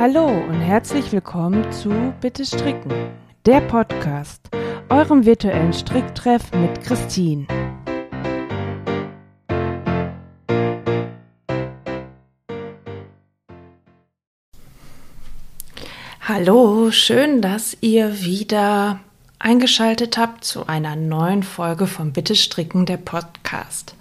Hallo 0.00 0.28
und 0.28 0.62
herzlich 0.62 1.12
willkommen 1.12 1.70
zu 1.72 2.14
Bitte 2.22 2.46
Stricken, 2.46 2.90
der 3.44 3.60
Podcast, 3.60 4.48
eurem 4.88 5.26
virtuellen 5.26 5.74
Stricktreff 5.74 6.52
mit 6.52 6.80
Christine. 6.82 7.46
Hallo, 16.22 16.90
schön, 16.90 17.42
dass 17.42 17.76
ihr 17.82 18.22
wieder 18.22 19.00
eingeschaltet 19.38 20.16
habt 20.16 20.44
zu 20.44 20.66
einer 20.66 20.96
neuen 20.96 21.42
Folge 21.42 21.86
von 21.86 22.14
Bitte 22.14 22.36
Stricken, 22.36 22.86
der 22.86 22.96
Podcast. 22.96 23.94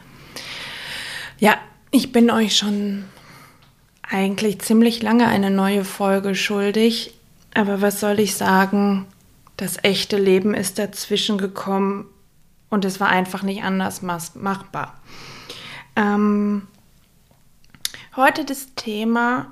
Ja, 1.39 1.57
ich 1.91 2.13
bin 2.13 2.31
euch 2.31 2.55
schon 2.55 3.03
eigentlich 4.09 4.59
ziemlich 4.59 5.01
lange 5.01 5.27
eine 5.27 5.51
neue 5.51 5.85
Folge 5.85 6.35
schuldig, 6.35 7.13
aber 7.53 7.81
was 7.81 7.99
soll 7.99 8.19
ich 8.19 8.35
sagen? 8.35 9.05
Das 9.57 9.77
echte 9.83 10.17
Leben 10.17 10.53
ist 10.53 10.79
dazwischen 10.79 11.37
gekommen 11.37 12.07
und 12.69 12.85
es 12.85 12.99
war 12.99 13.09
einfach 13.09 13.43
nicht 13.43 13.63
anders 13.63 14.01
machbar. 14.01 14.99
Ähm, 15.95 16.67
heute 18.15 18.45
das 18.45 18.73
Thema 18.75 19.51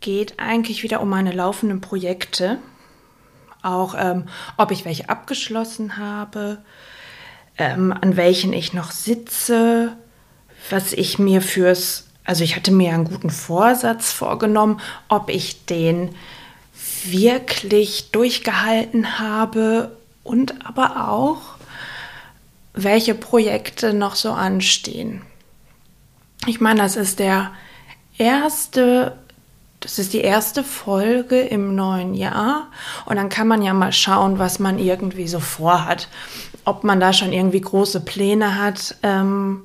geht 0.00 0.38
eigentlich 0.38 0.82
wieder 0.82 1.00
um 1.00 1.08
meine 1.08 1.32
laufenden 1.32 1.80
Projekte. 1.80 2.58
Auch 3.62 3.94
ähm, 3.96 4.24
ob 4.56 4.70
ich 4.72 4.84
welche 4.84 5.08
abgeschlossen 5.08 5.98
habe, 5.98 6.64
ähm, 7.58 7.92
an 7.92 8.16
welchen 8.16 8.52
ich 8.52 8.72
noch 8.72 8.90
sitze, 8.90 9.96
was 10.70 10.92
ich 10.92 11.18
mir 11.18 11.42
fürs 11.42 12.11
also 12.24 12.44
ich 12.44 12.56
hatte 12.56 12.70
mir 12.70 12.92
einen 12.92 13.04
guten 13.04 13.30
Vorsatz 13.30 14.12
vorgenommen, 14.12 14.80
ob 15.08 15.28
ich 15.28 15.64
den 15.66 16.14
wirklich 17.04 18.10
durchgehalten 18.12 19.18
habe 19.18 19.96
und 20.22 20.66
aber 20.66 21.08
auch, 21.08 21.40
welche 22.74 23.14
Projekte 23.14 23.92
noch 23.92 24.14
so 24.14 24.32
anstehen. 24.32 25.22
Ich 26.46 26.60
meine, 26.60 26.80
das 26.80 26.96
ist 26.96 27.18
der 27.18 27.50
erste, 28.18 29.16
das 29.80 29.98
ist 29.98 30.12
die 30.12 30.20
erste 30.20 30.64
Folge 30.64 31.40
im 31.40 31.74
neuen 31.74 32.14
Jahr 32.14 32.68
und 33.04 33.16
dann 33.16 33.28
kann 33.28 33.48
man 33.48 33.62
ja 33.62 33.74
mal 33.74 33.92
schauen, 33.92 34.38
was 34.38 34.58
man 34.58 34.78
irgendwie 34.78 35.28
so 35.28 35.40
vorhat. 35.40 36.08
Ob 36.64 36.84
man 36.84 37.00
da 37.00 37.12
schon 37.12 37.32
irgendwie 37.32 37.60
große 37.60 38.00
Pläne 38.00 38.56
hat. 38.60 38.96
Ähm, 39.02 39.62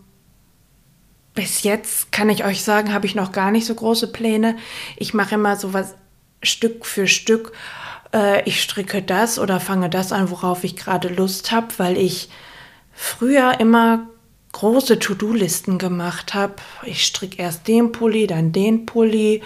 bis 1.37 1.61
jetzt 1.61 2.11
kann 2.11 2.31
ich 2.31 2.43
euch 2.45 2.63
sagen, 2.63 2.91
habe 2.91 3.05
ich 3.05 3.13
noch 3.13 3.31
gar 3.31 3.51
nicht 3.51 3.67
so 3.67 3.75
große 3.75 4.11
Pläne. 4.11 4.57
Ich 4.95 5.13
mache 5.13 5.35
immer 5.35 5.55
so 5.55 5.71
was 5.71 5.93
Stück 6.41 6.83
für 6.83 7.05
Stück. 7.05 7.51
Äh, 8.11 8.41
ich 8.49 8.59
stricke 8.63 9.03
das 9.03 9.37
oder 9.37 9.59
fange 9.59 9.87
das 9.87 10.11
an, 10.11 10.31
worauf 10.31 10.63
ich 10.63 10.75
gerade 10.75 11.09
Lust 11.09 11.51
habe, 11.51 11.67
weil 11.77 11.95
ich 11.95 12.29
früher 12.91 13.59
immer 13.59 14.07
große 14.53 14.97
To-Do-Listen 14.97 15.77
gemacht 15.77 16.33
habe. 16.33 16.55
Ich 16.85 17.05
stricke 17.05 17.39
erst 17.39 17.67
den 17.67 17.91
Pulli, 17.91 18.25
dann 18.25 18.51
den 18.51 18.87
Pulli. 18.87 19.43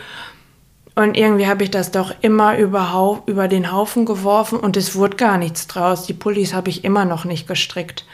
Und 0.95 1.17
irgendwie 1.17 1.47
habe 1.47 1.65
ich 1.65 1.71
das 1.71 1.91
doch 1.91 2.13
immer 2.21 2.57
über, 2.57 3.21
über 3.25 3.49
den 3.49 3.73
Haufen 3.73 4.05
geworfen 4.05 4.57
und 4.61 4.77
es 4.77 4.95
wurde 4.95 5.17
gar 5.17 5.37
nichts 5.37 5.67
draus. 5.67 6.05
Die 6.05 6.13
Pullis 6.13 6.53
habe 6.53 6.69
ich 6.69 6.85
immer 6.85 7.03
noch 7.03 7.25
nicht 7.25 7.49
gestrickt. 7.49 8.05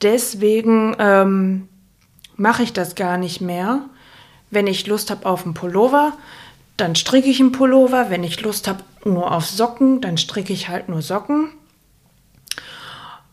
Deswegen 0.00 0.94
ähm, 1.00 1.68
mache 2.40 2.62
ich 2.62 2.72
das 2.72 2.94
gar 2.94 3.18
nicht 3.18 3.42
mehr. 3.42 3.82
Wenn 4.50 4.66
ich 4.66 4.86
Lust 4.86 5.10
habe 5.10 5.26
auf 5.26 5.44
einen 5.44 5.52
Pullover, 5.52 6.14
dann 6.78 6.96
stricke 6.96 7.28
ich 7.28 7.38
einen 7.38 7.52
Pullover. 7.52 8.08
Wenn 8.08 8.24
ich 8.24 8.40
Lust 8.40 8.66
habe 8.66 8.82
nur 9.04 9.30
auf 9.30 9.44
Socken, 9.44 10.00
dann 10.00 10.16
stricke 10.16 10.54
ich 10.54 10.70
halt 10.70 10.88
nur 10.88 11.02
Socken. 11.02 11.50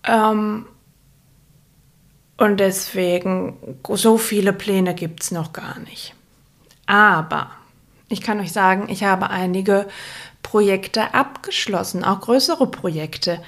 Ähm 0.04 0.66
und 2.38 2.60
deswegen, 2.60 3.78
so 3.94 4.18
viele 4.18 4.52
Pläne 4.52 4.94
gibt 4.94 5.24
es 5.24 5.32
noch 5.32 5.54
gar 5.54 5.80
nicht. 5.80 6.14
Aber 6.86 7.50
ich 8.10 8.22
kann 8.22 8.42
euch 8.42 8.52
sagen, 8.52 8.90
ich 8.90 9.06
habe 9.06 9.30
einige 9.30 9.88
Projekte 10.44 11.14
abgeschlossen, 11.14 12.04
auch 12.04 12.20
größere 12.20 12.68
Projekte. 12.68 13.42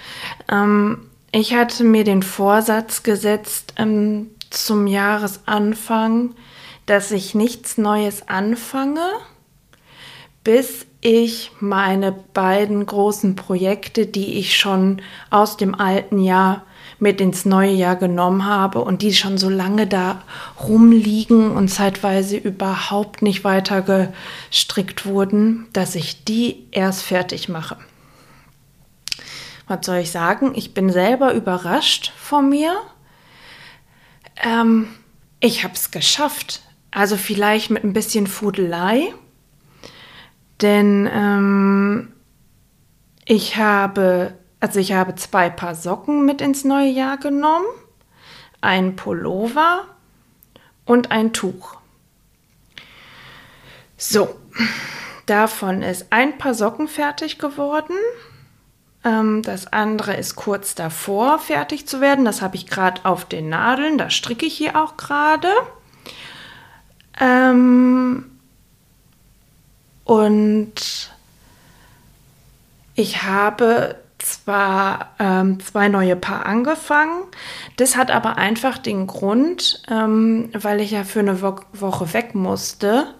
Ähm, 0.49 1.09
ich 1.33 1.53
hatte 1.53 1.83
mir 1.83 2.05
den 2.05 2.23
Vorsatz 2.23 3.03
gesetzt, 3.03 3.73
ähm, 3.77 4.31
zum 4.49 4.87
Jahresanfang, 4.87 6.35
dass 6.85 7.11
ich 7.11 7.35
nichts 7.35 7.77
Neues 7.77 8.27
anfange, 8.27 9.05
bis 10.43 10.85
ich 11.01 11.51
meine 11.59 12.11
beiden 12.11 12.85
großen 12.85 13.35
Projekte, 13.35 14.05
die 14.05 14.39
ich 14.39 14.57
schon 14.57 15.01
aus 15.29 15.57
dem 15.57 15.75
alten 15.75 16.19
Jahr 16.19 16.63
mit 16.99 17.21
ins 17.21 17.45
neue 17.45 17.71
Jahr 17.71 17.95
genommen 17.95 18.45
habe 18.45 18.79
und 18.81 19.01
die 19.01 19.13
schon 19.13 19.37
so 19.37 19.49
lange 19.49 19.87
da 19.87 20.21
rumliegen 20.61 21.51
und 21.51 21.69
zeitweise 21.69 22.35
überhaupt 22.35 23.21
nicht 23.21 23.43
weiter 23.43 23.81
gestrickt 23.81 25.05
wurden, 25.05 25.67
dass 25.71 25.95
ich 25.95 26.25
die 26.25 26.67
erst 26.71 27.03
fertig 27.03 27.47
mache. 27.47 27.77
Was 29.67 29.85
soll 29.85 29.97
ich 29.97 30.11
sagen? 30.11 30.53
Ich 30.55 30.73
bin 30.73 30.89
selber 30.89 31.33
überrascht 31.33 32.11
von 32.17 32.49
mir 32.49 32.75
ähm, 34.41 34.87
ich 35.39 35.63
habe 35.63 35.73
es 35.73 35.91
geschafft. 35.91 36.61
Also 36.91 37.17
vielleicht 37.17 37.69
mit 37.69 37.83
ein 37.83 37.93
bisschen 37.93 38.27
Fudelei. 38.27 39.13
Denn 40.61 41.09
ähm, 41.11 42.13
ich 43.25 43.57
habe, 43.57 44.33
also 44.59 44.79
ich 44.79 44.93
habe 44.93 45.15
zwei 45.15 45.49
Paar 45.49 45.75
Socken 45.75 46.25
mit 46.25 46.41
ins 46.41 46.65
neue 46.65 46.89
Jahr 46.89 47.17
genommen, 47.17 47.65
ein 48.59 48.95
Pullover 48.95 49.85
und 50.85 51.11
ein 51.11 51.31
Tuch. 51.31 51.77
So, 53.95 54.35
davon 55.27 55.81
ist 55.81 56.07
ein 56.09 56.37
Paar 56.37 56.53
Socken 56.53 56.87
fertig 56.87 57.37
geworden 57.37 57.95
das 59.03 59.71
andere 59.71 60.15
ist 60.15 60.35
kurz 60.35 60.75
davor, 60.75 61.39
fertig 61.39 61.87
zu 61.87 62.01
werden. 62.01 62.25
Das 62.25 62.41
habe 62.41 62.55
ich 62.55 62.67
gerade 62.67 63.05
auf 63.05 63.25
den 63.25 63.49
Nadeln. 63.49 63.97
Da 63.97 64.09
stricke 64.09 64.45
ich 64.45 64.55
hier 64.55 64.75
auch 64.75 64.97
gerade. 64.97 65.47
Ähm, 67.19 68.25
und 70.03 71.11
ich 72.95 73.23
habe 73.23 73.95
zwar 74.17 75.13
ähm, 75.19 75.59
zwei 75.61 75.87
neue 75.87 76.15
Paar 76.15 76.45
angefangen. 76.45 77.23
Das 77.77 77.95
hat 77.95 78.11
aber 78.11 78.37
einfach 78.37 78.77
den 78.77 79.07
Grund, 79.07 79.81
ähm, 79.89 80.49
weil 80.53 80.81
ich 80.81 80.91
ja 80.91 81.03
für 81.03 81.19
eine 81.19 81.41
Wo 81.41 81.55
Woche 81.71 82.13
weg 82.13 82.35
musste 82.35 83.13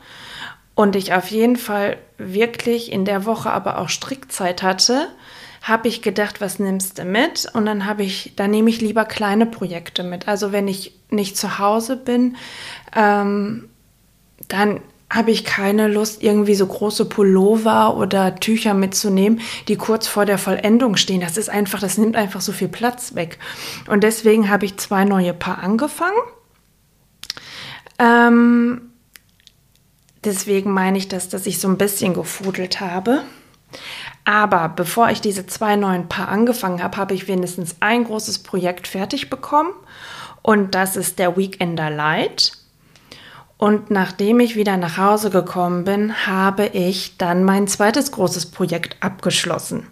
und 0.76 0.96
ich 0.96 1.14
auf 1.14 1.28
jeden 1.28 1.56
Fall 1.56 1.98
wirklich 2.18 2.92
in 2.92 3.06
der 3.06 3.26
Woche 3.26 3.52
aber 3.52 3.80
auch 3.80 3.90
Strickzeit 3.90 4.64
hatte, 4.64 5.08
habe 5.62 5.88
ich 5.88 6.02
gedacht, 6.02 6.42
was 6.42 6.60
nimmst 6.60 7.00
du 7.00 7.06
mit? 7.06 7.48
Und 7.54 7.66
dann 7.66 7.86
habe 7.86 8.04
ich, 8.04 8.34
da 8.36 8.48
nehme 8.48 8.70
ich 8.70 8.82
lieber 8.82 9.06
kleine 9.06 9.46
Projekte 9.46 10.04
mit. 10.04 10.28
Also 10.28 10.52
wenn 10.52 10.68
ich 10.68 10.94
nicht 11.10 11.38
zu 11.38 11.60
Hause 11.60 11.98
bin, 11.98 12.38
ähm, 12.96 13.70
dann 14.48 14.82
habe 15.12 15.32
ich 15.32 15.44
keine 15.44 15.88
Lust, 15.88 16.22
irgendwie 16.22 16.54
so 16.54 16.68
große 16.68 17.06
Pullover 17.06 17.98
oder 17.98 18.36
Tücher 18.36 18.76
mitzunehmen, 18.76 19.42
die 19.68 19.76
kurz 19.76 20.08
vor 20.08 20.26
der 20.26 20.38
Vollendung 20.38 20.98
stehen. 20.98 21.22
Das 21.22 21.36
ist 21.36 21.50
einfach, 21.50 21.80
das 21.80 21.98
nimmt 21.98 22.16
einfach 22.16 22.42
so 22.42 22.52
viel 22.52 22.68
Platz 22.68 23.16
weg. 23.16 23.40
Und 23.88 24.04
deswegen 24.04 24.50
habe 24.50 24.66
ich 24.66 24.78
zwei 24.78 25.06
neue 25.06 25.34
Paar 25.34 25.64
angefangen. 25.64 26.20
Ähm, 27.98 28.82
deswegen 30.24 30.72
meine 30.72 31.00
ich 31.00 31.08
das, 31.08 31.28
dass 31.28 31.48
ich 31.48 31.60
so 31.60 31.68
ein 31.68 31.78
bisschen 31.78 32.14
gefudelt 32.14 32.80
habe. 32.80 33.24
Aber 34.30 34.70
bevor 34.70 35.10
ich 35.10 35.22
diese 35.22 35.48
zwei 35.48 35.76
neuen 35.76 36.08
Paar 36.08 36.28
angefangen 36.28 36.84
habe, 36.84 36.98
habe 36.98 37.16
ich 37.16 37.28
wenigstens 37.28 37.78
ein 37.80 38.04
großes 38.04 38.44
Projekt 38.44 38.88
fertig 38.88 39.32
bekommen. 39.32 39.72
Und 40.44 40.76
das 40.76 40.96
ist 40.96 41.18
der 41.18 41.36
Weekender 41.36 41.90
Light. 41.90 42.52
Und 43.58 43.90
nachdem 43.90 44.40
ich 44.40 44.56
wieder 44.56 44.78
nach 44.78 44.98
Hause 44.98 45.32
gekommen 45.32 45.84
bin, 45.84 46.28
habe 46.28 46.68
ich 46.68 47.18
dann 47.18 47.44
mein 47.44 47.68
zweites 47.68 48.12
großes 48.12 48.52
Projekt 48.52 48.98
abgeschlossen. 49.00 49.88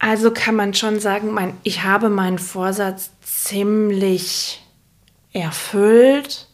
Also 0.00 0.32
kann 0.32 0.56
man 0.56 0.74
schon 0.74 0.98
sagen, 0.98 1.30
mein, 1.30 1.56
ich 1.62 1.84
habe 1.84 2.08
meinen 2.08 2.40
Vorsatz 2.40 3.12
ziemlich 3.20 4.60
erfüllt, 5.32 6.48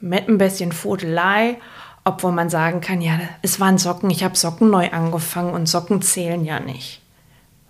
mit 0.00 0.28
ein 0.28 0.38
bisschen 0.38 0.72
Fodelei 0.72 1.58
obwohl 2.04 2.32
man 2.32 2.50
sagen 2.50 2.80
kann, 2.80 3.00
ja, 3.00 3.18
es 3.42 3.60
waren 3.60 3.78
Socken, 3.78 4.10
ich 4.10 4.24
habe 4.24 4.36
Socken 4.36 4.70
neu 4.70 4.90
angefangen 4.90 5.52
und 5.52 5.66
Socken 5.66 6.02
zählen 6.02 6.44
ja 6.44 6.60
nicht, 6.60 7.00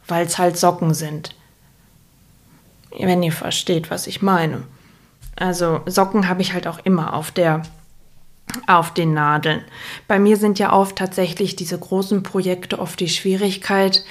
weil 0.06 0.26
es 0.26 0.38
halt 0.38 0.56
Socken 0.56 0.94
sind. 0.94 1.34
Wenn 2.98 3.22
ihr 3.22 3.32
versteht, 3.32 3.90
was 3.90 4.06
ich 4.06 4.22
meine. 4.22 4.62
Also 5.36 5.80
Socken 5.86 6.28
habe 6.28 6.42
ich 6.42 6.52
halt 6.52 6.66
auch 6.66 6.78
immer 6.80 7.14
auf 7.14 7.30
der 7.30 7.62
auf 8.66 8.92
den 8.92 9.14
Nadeln. 9.14 9.62
Bei 10.08 10.18
mir 10.18 10.36
sind 10.36 10.58
ja 10.58 10.72
oft 10.72 10.96
tatsächlich 10.96 11.54
diese 11.54 11.78
großen 11.78 12.24
Projekte 12.24 12.80
oft 12.80 12.98
die 12.98 13.08
Schwierigkeit, 13.08 14.04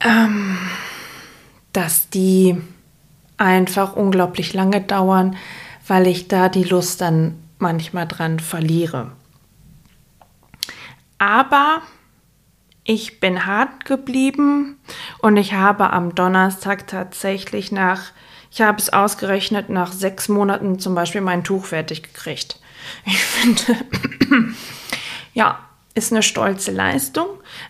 ähm, 0.00 0.58
dass 1.72 2.10
die 2.10 2.60
einfach 3.38 3.96
unglaublich 3.96 4.52
lange 4.52 4.82
dauern, 4.82 5.36
weil 5.86 6.06
ich 6.06 6.28
da 6.28 6.50
die 6.50 6.64
Lust 6.64 7.00
dann 7.00 7.34
manchmal 7.60 8.06
dran 8.06 8.40
verliere. 8.40 9.12
Aber 11.18 11.82
ich 12.84 13.20
bin 13.20 13.46
hart 13.46 13.84
geblieben 13.84 14.78
und 15.18 15.36
ich 15.36 15.52
habe 15.52 15.90
am 15.92 16.14
Donnerstag 16.14 16.86
tatsächlich 16.86 17.72
nach, 17.72 18.12
ich 18.50 18.62
habe 18.62 18.78
es 18.78 18.92
ausgerechnet, 18.92 19.68
nach 19.68 19.92
sechs 19.92 20.28
Monaten 20.28 20.78
zum 20.78 20.94
Beispiel 20.94 21.20
mein 21.20 21.44
Tuch 21.44 21.66
fertig 21.66 22.02
gekriegt. 22.02 22.58
Ich 23.04 23.18
finde, 23.18 23.76
ja, 25.34 25.58
ist 25.94 26.12
eine 26.12 26.22
stolze 26.22 26.70
Leistung, 26.70 27.26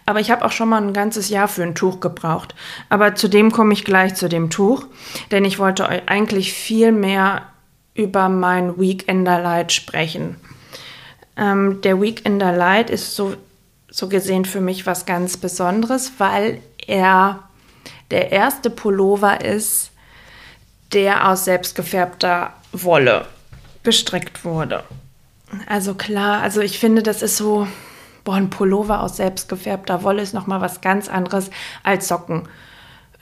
aber 0.07 0.21
ich 0.21 0.31
habe 0.31 0.45
auch 0.45 0.53
schon 0.53 0.69
mal 0.69 0.83
ein 0.83 0.93
ganzes 0.93 1.29
Jahr 1.29 1.49
für 1.49 1.63
ein 1.63 1.75
Tuch 1.75 2.01
gebraucht. 2.01 2.55
Aber 2.89 3.15
zu 3.15 3.29
dem 3.29 3.51
komme 3.51 3.73
ich 3.73 3.85
gleich 3.85 4.15
zu 4.15 4.29
dem 4.29 4.51
Tuch, 4.51 4.87
denn 5.31 5.45
ich 5.45 5.59
wollte 5.59 5.89
euch 5.89 6.03
eigentlich 6.07 6.53
viel 6.53 6.93
mehr 6.93 7.43
über 7.95 8.29
mein 8.29 8.79
Weekender 8.79 9.41
Light 9.41 9.73
sprechen. 9.73 10.37
Ähm, 11.37 11.81
der 11.83 12.01
Weekender 12.01 12.53
Light 12.53 12.91
ist 12.91 13.15
so, 13.15 13.35
so 13.91 14.09
gesehen 14.09 14.45
für 14.45 14.61
mich 14.61 14.87
was 14.87 15.07
ganz 15.07 15.37
Besonderes, 15.37 16.13
weil 16.19 16.61
er 16.87 17.45
der 18.11 18.33
erste 18.33 18.71
Pullover 18.71 19.45
ist, 19.45 19.91
der 20.93 21.29
aus 21.29 21.45
selbstgefärbter 21.45 22.53
Wolle 22.73 23.27
bestrickt 23.83 24.45
wurde. 24.45 24.85
Also 25.67 25.95
klar, 25.95 26.43
also 26.43 26.61
ich 26.61 26.79
finde, 26.79 27.03
das 27.03 27.23
ist 27.23 27.37
so, 27.37 27.67
boah, 28.25 28.35
ein 28.35 28.51
Pullover 28.51 29.01
aus 29.01 29.17
selbstgefärbter 29.17 30.03
Wolle 30.03 30.23
ist 30.23 30.35
nochmal 30.35 30.61
was 30.61 30.81
ganz 30.81 31.09
anderes 31.09 31.51
als 31.83 32.09
Socken. 32.09 32.49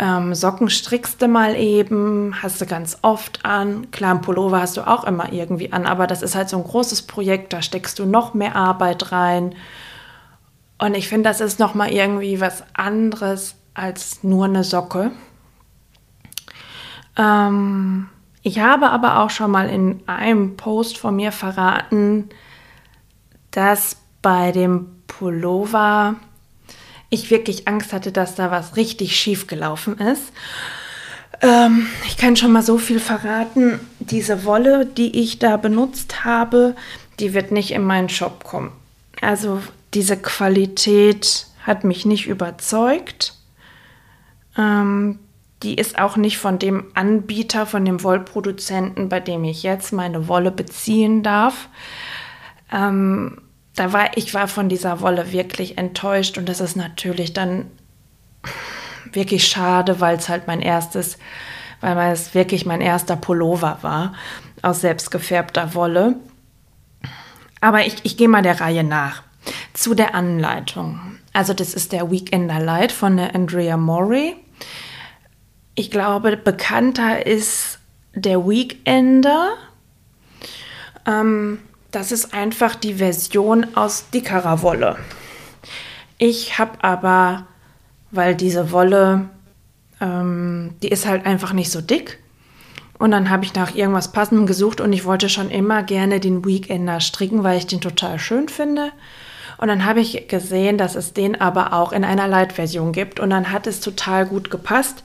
Ähm, 0.00 0.35
Socken 0.35 0.71
strickst 0.71 1.21
du 1.21 1.27
mal 1.27 1.56
eben, 1.56 2.35
hast 2.41 2.61
du 2.61 2.67
ganz 2.67 2.99
oft 3.03 3.45
an. 3.45 3.91
Klar, 3.91 4.15
ein 4.15 4.21
Pullover 4.21 4.61
hast 4.61 4.77
du 4.77 4.87
auch 4.87 5.05
immer 5.05 5.33
irgendwie 5.33 5.73
an, 5.73 5.87
aber 5.87 6.06
das 6.06 6.23
ist 6.23 6.37
halt 6.37 6.49
so 6.49 6.56
ein 6.56 6.65
großes 6.65 7.03
Projekt, 7.03 7.53
da 7.53 7.62
steckst 7.62 7.99
du 7.99 8.06
noch 8.06 8.33
mehr 8.33 8.55
Arbeit 8.55 9.11
rein. 9.11 9.55
Und 10.79 10.95
ich 10.95 11.09
finde, 11.09 11.29
das 11.29 11.41
ist 11.41 11.59
nochmal 11.59 11.91
irgendwie 11.91 12.41
was 12.41 12.62
anderes 12.75 13.56
als 13.75 14.23
nur 14.23 14.45
eine 14.45 14.62
Socke. 14.62 15.11
Ähm, 17.17 18.09
ich 18.43 18.61
habe 18.61 18.91
aber 18.91 19.19
auch 19.19 19.31
schon 19.31 19.51
mal 19.51 19.69
in 19.69 20.01
einem 20.06 20.56
Post 20.56 20.99
von 20.99 21.17
mir 21.17 21.33
verraten, 21.33 22.29
dass 23.51 23.97
bei 24.23 24.53
dem 24.53 25.03
Pullover 25.09 26.15
ich 27.10 27.31
wirklich 27.31 27.69
Angst 27.69 27.93
hatte, 27.93 28.12
dass 28.12 28.34
da 28.34 28.50
was 28.50 28.76
richtig 28.76 29.16
schief 29.16 29.46
gelaufen 29.46 29.99
ist. 29.99 30.32
Ähm, 31.40 31.87
ich 32.06 32.16
kann 32.16 32.37
schon 32.37 32.52
mal 32.52 32.62
so 32.62 32.78
viel 32.78 33.00
verraten. 33.00 33.81
Diese 34.00 34.44
Wolle, 34.44 34.87
die 34.87 35.20
ich 35.20 35.38
da 35.38 35.56
benutzt 35.56 36.25
habe, 36.25 36.75
die 37.20 37.34
wird 37.34 37.52
nicht 37.52 37.70
in 37.70 37.82
meinen 37.82 38.08
Shop 38.08 38.44
kommen. 38.44 38.72
Also 39.20 39.60
diese 39.94 40.16
Qualität 40.16 41.46
hat 41.62 41.84
mich 41.84 42.05
nicht 42.06 42.26
überzeugt. 42.26 43.34
Ähm, 44.56 45.19
die 45.62 45.75
ist 45.75 45.99
auch 45.99 46.16
nicht 46.16 46.38
von 46.38 46.58
dem 46.58 46.84
Anbieter, 46.94 47.66
von 47.66 47.84
dem 47.84 48.02
Wollproduzenten, 48.05 49.08
bei 49.08 49.19
dem 49.19 49.44
ich 49.44 49.62
jetzt 49.62 49.93
meine 49.93 50.28
Wolle 50.28 50.50
beziehen 50.50 51.22
darf. 51.22 51.69
Ähm, 52.72 53.40
da 53.79 53.93
war 53.93 54.17
ich 54.17 54.35
war 54.35 54.49
von 54.49 54.69
dieser 54.69 55.01
Wolle 55.01 55.33
wirklich 55.33 55.79
enttäuscht 55.79 56.37
und 56.39 56.49
das 56.49 56.61
ist 56.61 56.77
natürlich 56.77 57.33
dann 57.33 57.71
wirklich 59.13 59.47
schade, 59.47 60.01
weil 60.01 60.17
es 60.17 60.29
halt 60.29 60.47
mein 60.47 60.61
erstes, 60.61 61.19
weil 61.81 62.13
es 62.13 62.35
wirklich 62.35 62.67
mein 62.67 62.81
erster 62.81 63.17
Pullover 63.17 63.79
war 63.83 64.15
aus 64.63 64.81
selbstgefärbter 64.81 65.75
Wolle. 65.75 66.17
Aber 67.61 67.87
ich, 67.87 68.05
ich 68.05 68.17
gehe 68.17 68.29
mal 68.29 68.43
der 68.43 68.61
Reihe 68.61 68.85
nach. 68.85 69.23
Zu 69.73 69.95
der 69.95 70.15
Anleitung. 70.15 71.01
Also 71.33 71.55
das 71.55 71.73
ist 71.73 71.93
der 71.93 72.11
Weekender 72.11 72.61
Light 72.61 72.93
von 72.93 73.17
der 73.17 73.35
Andrea 73.35 73.77
Mori. 73.77 74.35
Ich 75.75 75.91
glaube, 75.91 76.37
bekannter 76.37 77.25
ist 77.25 77.79
der 78.15 78.47
Weekender. 78.47 79.51
Ähm, 81.07 81.61
das 81.90 82.12
ist 82.12 82.35
einfach 82.35 82.75
die 82.75 82.94
Version 82.94 83.67
aus 83.75 84.11
dickerer 84.11 84.62
Wolle. 84.62 84.96
Ich 86.19 86.58
habe 86.58 86.73
aber, 86.82 87.46
weil 88.11 88.35
diese 88.35 88.73
Wolle, 88.73 89.29
ähm, 90.00 90.75
die 90.82 90.88
ist 90.88 91.06
halt 91.06 91.25
einfach 91.25 91.52
nicht 91.52 91.70
so 91.70 91.81
dick. 91.81 92.19
Und 92.99 93.12
dann 93.12 93.31
habe 93.31 93.44
ich 93.44 93.55
nach 93.55 93.75
irgendwas 93.75 94.11
Passendem 94.11 94.46
gesucht 94.46 94.81
und 94.81 94.93
ich 94.93 95.05
wollte 95.05 95.29
schon 95.29 95.50
immer 95.50 95.85
gerne 95.85 96.19
den 96.19 96.44
Weekender 96.44 96.99
stricken, 97.00 97.44
weil 97.44 97.58
ich 97.58 97.67
den 97.69 97.81
total 97.81 98.19
schön 98.19 98.49
finde. 98.49 98.91
Und 99.56 99.69
dann 99.69 99.84
habe 99.84 100.00
ich 100.00 100.29
gesehen, 100.29 100.79
dass 100.79 100.96
es 100.96 101.12
den 101.12 101.41
aber 101.41 101.73
auch 101.73 101.93
in 101.93 102.05
einer 102.05 102.29
Light-Version 102.29 102.93
gibt. 102.93 103.20
Und 103.20 103.31
dann 103.31 103.52
hat 103.52 103.67
es 103.67 103.81
total 103.81 104.26
gut 104.26 104.50
gepasst. 104.50 105.05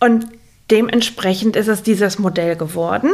Und 0.00 0.26
dementsprechend 0.70 1.56
ist 1.56 1.68
es 1.68 1.82
dieses 1.82 2.18
Modell 2.18 2.56
geworden. 2.56 3.10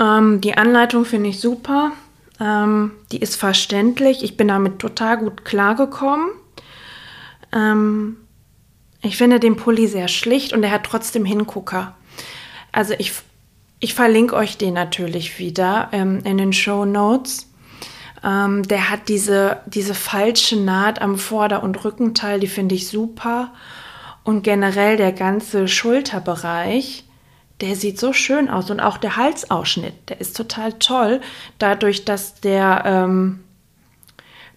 Ähm, 0.00 0.40
die 0.40 0.56
Anleitung 0.56 1.04
finde 1.04 1.30
ich 1.30 1.40
super. 1.40 1.92
Ähm, 2.40 2.92
die 3.12 3.18
ist 3.18 3.36
verständlich. 3.36 4.22
Ich 4.22 4.36
bin 4.36 4.48
damit 4.48 4.78
total 4.78 5.18
gut 5.18 5.44
klargekommen. 5.44 6.28
Ähm, 7.52 8.16
ich 9.02 9.16
finde 9.16 9.40
den 9.40 9.56
Pulli 9.56 9.86
sehr 9.86 10.08
schlicht 10.08 10.52
und 10.52 10.62
er 10.62 10.70
hat 10.70 10.84
trotzdem 10.84 11.24
Hingucker. 11.24 11.94
Also 12.72 12.94
ich, 12.98 13.12
ich 13.80 13.94
verlinke 13.94 14.34
euch 14.34 14.56
den 14.56 14.74
natürlich 14.74 15.38
wieder 15.38 15.88
ähm, 15.92 16.20
in 16.24 16.38
den 16.38 16.52
Show 16.52 16.84
Notes. 16.84 17.48
Ähm, 18.24 18.64
der 18.64 18.90
hat 18.90 19.08
diese, 19.08 19.60
diese 19.66 19.94
falsche 19.94 20.56
Naht 20.56 21.00
am 21.00 21.16
Vorder- 21.16 21.62
und 21.62 21.84
Rückenteil, 21.84 22.40
die 22.40 22.48
finde 22.48 22.74
ich 22.74 22.88
super. 22.88 23.52
Und 24.24 24.42
generell 24.42 24.96
der 24.96 25.12
ganze 25.12 25.68
Schulterbereich 25.68 27.04
der 27.60 27.74
sieht 27.76 27.98
so 27.98 28.12
schön 28.12 28.48
aus 28.48 28.70
und 28.70 28.80
auch 28.80 28.98
der 28.98 29.16
Halsausschnitt, 29.16 30.08
der 30.08 30.20
ist 30.20 30.36
total 30.36 30.74
toll, 30.74 31.20
dadurch, 31.58 32.04
dass 32.04 32.40
der, 32.40 32.82
ähm, 32.84 33.40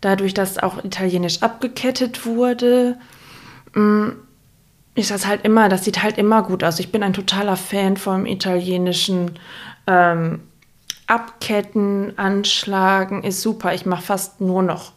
dadurch, 0.02 0.34
dass 0.34 0.58
auch 0.58 0.84
italienisch 0.84 1.42
abgekettet 1.42 2.26
wurde, 2.26 2.98
ähm, 3.76 4.18
ist 4.94 5.12
das 5.12 5.26
halt 5.26 5.46
immer, 5.46 5.70
das 5.70 5.86
sieht 5.86 6.04
halt 6.04 6.18
immer 6.18 6.44
gut 6.44 6.64
aus. 6.64 6.80
Ich 6.80 6.92
bin 6.92 7.02
ein 7.02 7.14
totaler 7.14 7.56
Fan 7.56 7.98
vom 7.98 8.26
italienischen 8.26 9.40
ähm, 9.88 10.42
Abketten, 11.08 12.18
Anschlagen, 12.18 13.24
ist 13.24 13.42
super. 13.42 13.74
Ich 13.74 13.86
mache 13.86 14.04
fast 14.04 14.42
nur 14.42 14.64
noch 14.64 14.92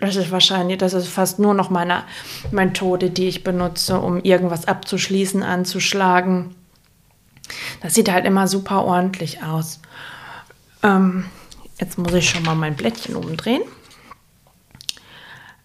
das 0.00 0.16
ist 0.16 0.30
wahrscheinlich, 0.30 0.78
das 0.78 0.92
ist 0.92 1.08
fast 1.08 1.38
nur 1.38 1.54
noch 1.54 1.70
meine 1.70 2.04
Methode, 2.50 3.10
die 3.10 3.28
ich 3.28 3.42
benutze, 3.42 3.98
um 3.98 4.22
irgendwas 4.22 4.66
abzuschließen, 4.66 5.42
anzuschlagen. 5.42 6.54
Das 7.80 7.94
sieht 7.94 8.10
halt 8.10 8.24
immer 8.24 8.46
super 8.46 8.84
ordentlich 8.84 9.42
aus. 9.42 9.80
Ähm, 10.82 11.24
jetzt 11.80 11.98
muss 11.98 12.12
ich 12.12 12.30
schon 12.30 12.44
mal 12.44 12.54
mein 12.54 12.76
Blättchen 12.76 13.16
umdrehen. 13.16 13.62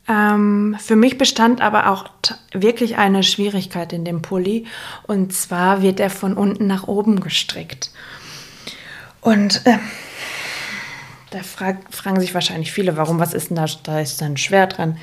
Ähm, 0.08 0.76
für 0.80 0.96
mich 0.96 1.18
bestand 1.18 1.62
aber 1.62 1.90
auch 1.90 2.06
wirklich 2.54 2.98
eine 2.98 3.24
Schwierigkeit 3.24 3.94
in 3.94 4.04
dem 4.04 4.22
Pulli. 4.22 4.66
Und 5.04 5.34
zwar 5.34 5.82
wird 5.82 6.00
er 6.00 6.10
von 6.10 6.34
unten 6.34 6.68
nach 6.68 6.88
oben 6.88 7.20
gestrickt. 7.20 7.92
Und 9.22 9.66
äh, 9.66 9.78
da 11.34 11.42
frag, 11.42 11.94
fragen 11.94 12.20
sich 12.20 12.34
wahrscheinlich 12.34 12.72
viele, 12.72 12.96
warum, 12.96 13.20
was 13.20 13.34
ist 13.34 13.50
denn 13.50 13.58
da, 13.58 13.66
da 13.84 14.00
ist 14.00 14.22
dann 14.22 14.38
schwer 14.38 14.68
dran. 14.68 14.98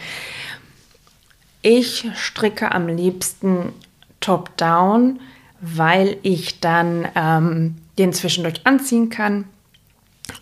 Ich 1.63 2.07
stricke 2.15 2.73
am 2.73 2.89
liebsten 2.89 3.73
top-down, 4.21 5.21
weil 5.61 6.17
ich 6.23 6.61
dann 6.61 7.09
ähm, 7.15 7.77
den 7.99 8.13
zwischendurch 8.13 8.67
anziehen 8.67 9.11
kann, 9.11 9.45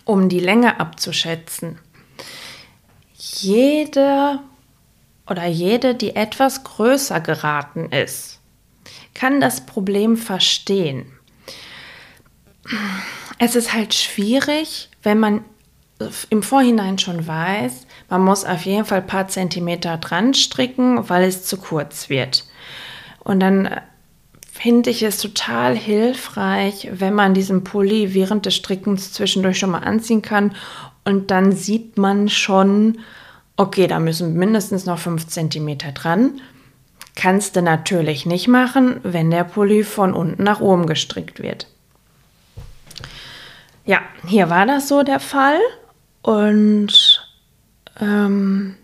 um 0.05 0.29
die 0.29 0.39
Länge 0.39 0.79
abzuschätzen. 0.79 1.79
Jede 3.15 4.39
oder 5.27 5.45
jede, 5.45 5.95
die 5.95 6.15
etwas 6.15 6.63
größer 6.63 7.19
geraten 7.19 7.91
ist, 7.91 8.39
kann 9.13 9.41
das 9.41 9.65
Problem 9.65 10.17
verstehen. 10.17 11.11
Es 13.39 13.55
ist 13.55 13.73
halt 13.73 13.93
schwierig, 13.93 14.89
wenn 15.03 15.19
man 15.19 15.43
im 16.29 16.43
Vorhinein 16.43 16.97
schon 16.97 17.27
weiß, 17.27 17.85
man 18.09 18.23
muss 18.23 18.45
auf 18.45 18.65
jeden 18.65 18.85
Fall 18.85 18.99
ein 18.99 19.07
paar 19.07 19.27
Zentimeter 19.27 19.97
dran 19.97 20.33
stricken, 20.33 21.09
weil 21.09 21.23
es 21.23 21.45
zu 21.45 21.57
kurz 21.57 22.09
wird. 22.09 22.45
Und 23.19 23.41
dann, 23.41 23.69
finde 24.59 24.89
ich 24.89 25.03
es 25.03 25.19
total 25.19 25.73
hilfreich, 25.73 26.89
wenn 26.91 27.13
man 27.13 27.33
diesen 27.33 27.63
Pulli 27.63 28.13
während 28.13 28.45
des 28.45 28.55
Strickens 28.55 29.13
zwischendurch 29.13 29.57
schon 29.57 29.69
mal 29.69 29.79
anziehen 29.79 30.21
kann 30.21 30.53
und 31.05 31.31
dann 31.31 31.53
sieht 31.53 31.97
man 31.97 32.27
schon, 32.27 32.99
okay, 33.55 33.87
da 33.87 33.99
müssen 33.99 34.33
mindestens 34.33 34.85
noch 34.85 34.99
5 34.99 35.27
cm 35.27 35.77
dran. 35.93 36.41
Kannst 37.15 37.55
du 37.55 37.61
natürlich 37.61 38.25
nicht 38.25 38.49
machen, 38.49 38.99
wenn 39.03 39.31
der 39.31 39.45
Pulli 39.45 39.85
von 39.85 40.13
unten 40.13 40.43
nach 40.43 40.59
oben 40.59 40.87
gestrickt 40.87 41.41
wird. 41.41 41.67
Ja, 43.85 44.01
hier 44.27 44.49
war 44.49 44.65
das 44.65 44.89
so 44.89 45.03
der 45.03 45.21
Fall 45.21 45.59
und 46.21 47.29
ähm, 47.99 48.75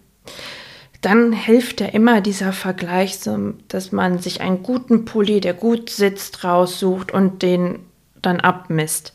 dann 1.01 1.34
hilft 1.34 1.82
ja 1.82 1.88
immer 1.88 2.22
dieser 2.22 2.51
Vergleich, 2.51 3.20
dass 3.68 3.92
man 3.92 4.20
sich 4.20 4.42
einen 4.42 4.63
guten 4.63 5.06
Pulli, 5.06 5.39
der 5.39 5.54
gut 5.54 5.89
sitzt, 5.89 6.44
raussucht 6.44 7.12
und 7.12 7.44
den 7.44 7.80
dann 8.22 8.39
abmisst. 8.39 9.13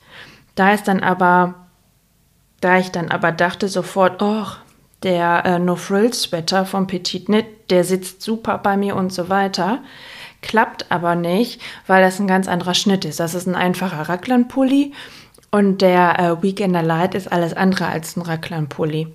Da 0.55 0.73
ist 0.73 0.87
dann 0.87 1.03
aber, 1.03 1.67
da 2.61 2.79
ich 2.79 2.91
dann 2.91 3.11
aber 3.11 3.33
dachte 3.33 3.69
sofort, 3.69 4.23
oh, 4.23 4.47
der 5.03 5.45
äh, 5.45 5.59
No 5.59 5.77
Frill 5.77 6.13
Sweater 6.13 6.67
vom 6.67 6.87
Petit 6.87 7.27
Knit, 7.27 7.47
der 7.71 7.85
sitzt 7.85 8.23
super 8.23 8.59
bei 8.59 8.77
mir 8.77 8.95
und 8.95 9.13
so 9.13 9.29
weiter. 9.29 9.79
Klappt 10.43 10.91
aber 10.91 11.15
nicht, 11.15 11.61
weil 11.87 12.03
das 12.03 12.21
ein 12.21 12.27
ganz 12.27 12.49
anderer 12.49 12.75
Schnitt 12.75 13.05
ist. 13.05 13.21
Das 13.21 13.35
ist 13.35 13.47
ein 13.47 13.55
einfacher 13.55 14.09
Raglan-Pulli 14.09 14.93
und 15.51 15.79
der 15.79 16.19
äh, 16.19 16.43
Weekender 16.43 16.83
Light 16.83 17.15
ist 17.15 17.31
alles 17.31 17.55
andere 17.55 17.87
als 17.87 18.17
ein 18.17 18.23
Raglan-Pulli. 18.23 19.09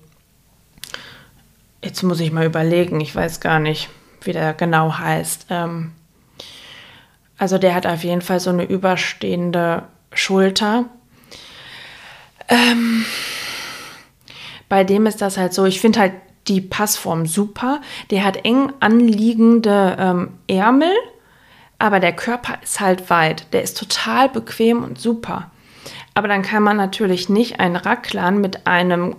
Jetzt 1.83 2.03
muss 2.03 2.19
ich 2.19 2.31
mal 2.31 2.45
überlegen, 2.45 2.99
ich 2.99 3.15
weiß 3.15 3.39
gar 3.39 3.59
nicht, 3.59 3.89
wie 4.21 4.33
der 4.33 4.53
genau 4.53 4.97
heißt. 4.97 5.47
Ähm, 5.49 5.93
also 7.37 7.57
der 7.57 7.75
hat 7.75 7.85
auf 7.85 8.03
jeden 8.03 8.21
Fall 8.21 8.39
so 8.39 8.49
eine 8.49 8.63
überstehende 8.63 9.83
Schulter. 10.13 10.85
Ähm, 12.47 13.05
bei 14.67 14.83
dem 14.83 15.05
ist 15.05 15.21
das 15.21 15.37
halt 15.37 15.53
so, 15.53 15.65
ich 15.65 15.79
finde 15.79 15.99
halt 15.99 16.13
die 16.47 16.61
Passform 16.61 17.25
super. 17.25 17.81
Der 18.11 18.23
hat 18.23 18.45
eng 18.45 18.71
anliegende 18.79 19.95
ähm, 19.99 20.33
Ärmel, 20.47 20.93
aber 21.79 21.99
der 21.99 22.13
Körper 22.13 22.57
ist 22.61 22.79
halt 22.79 23.09
weit. 23.09 23.51
Der 23.53 23.63
ist 23.63 23.77
total 23.77 24.29
bequem 24.29 24.83
und 24.83 24.99
super. 24.99 25.51
Aber 26.15 26.27
dann 26.27 26.41
kann 26.41 26.63
man 26.63 26.77
natürlich 26.77 27.29
nicht 27.29 27.59
einen 27.59 27.75
Racklern 27.75 28.39
mit 28.39 28.65
einem 28.65 29.15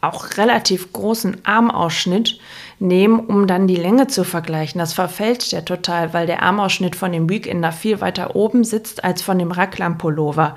auch 0.00 0.36
relativ 0.36 0.92
großen 0.92 1.44
Armausschnitt 1.44 2.38
nehmen, 2.78 3.18
um 3.18 3.46
dann 3.46 3.66
die 3.66 3.76
Länge 3.76 4.06
zu 4.06 4.24
vergleichen. 4.24 4.78
Das 4.78 4.92
verfälscht 4.92 5.52
ja 5.52 5.62
total, 5.62 6.14
weil 6.14 6.26
der 6.26 6.42
Armausschnitt 6.42 6.94
von 6.94 7.12
dem 7.12 7.28
Weekender 7.28 7.72
viel 7.72 8.00
weiter 8.00 8.36
oben 8.36 8.62
sitzt 8.62 9.04
als 9.04 9.22
von 9.22 9.38
dem 9.38 9.50
Raglan-Pullover. 9.50 10.56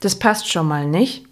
Das 0.00 0.18
passt 0.18 0.50
schon 0.50 0.66
mal 0.66 0.86
nicht. 0.86 1.24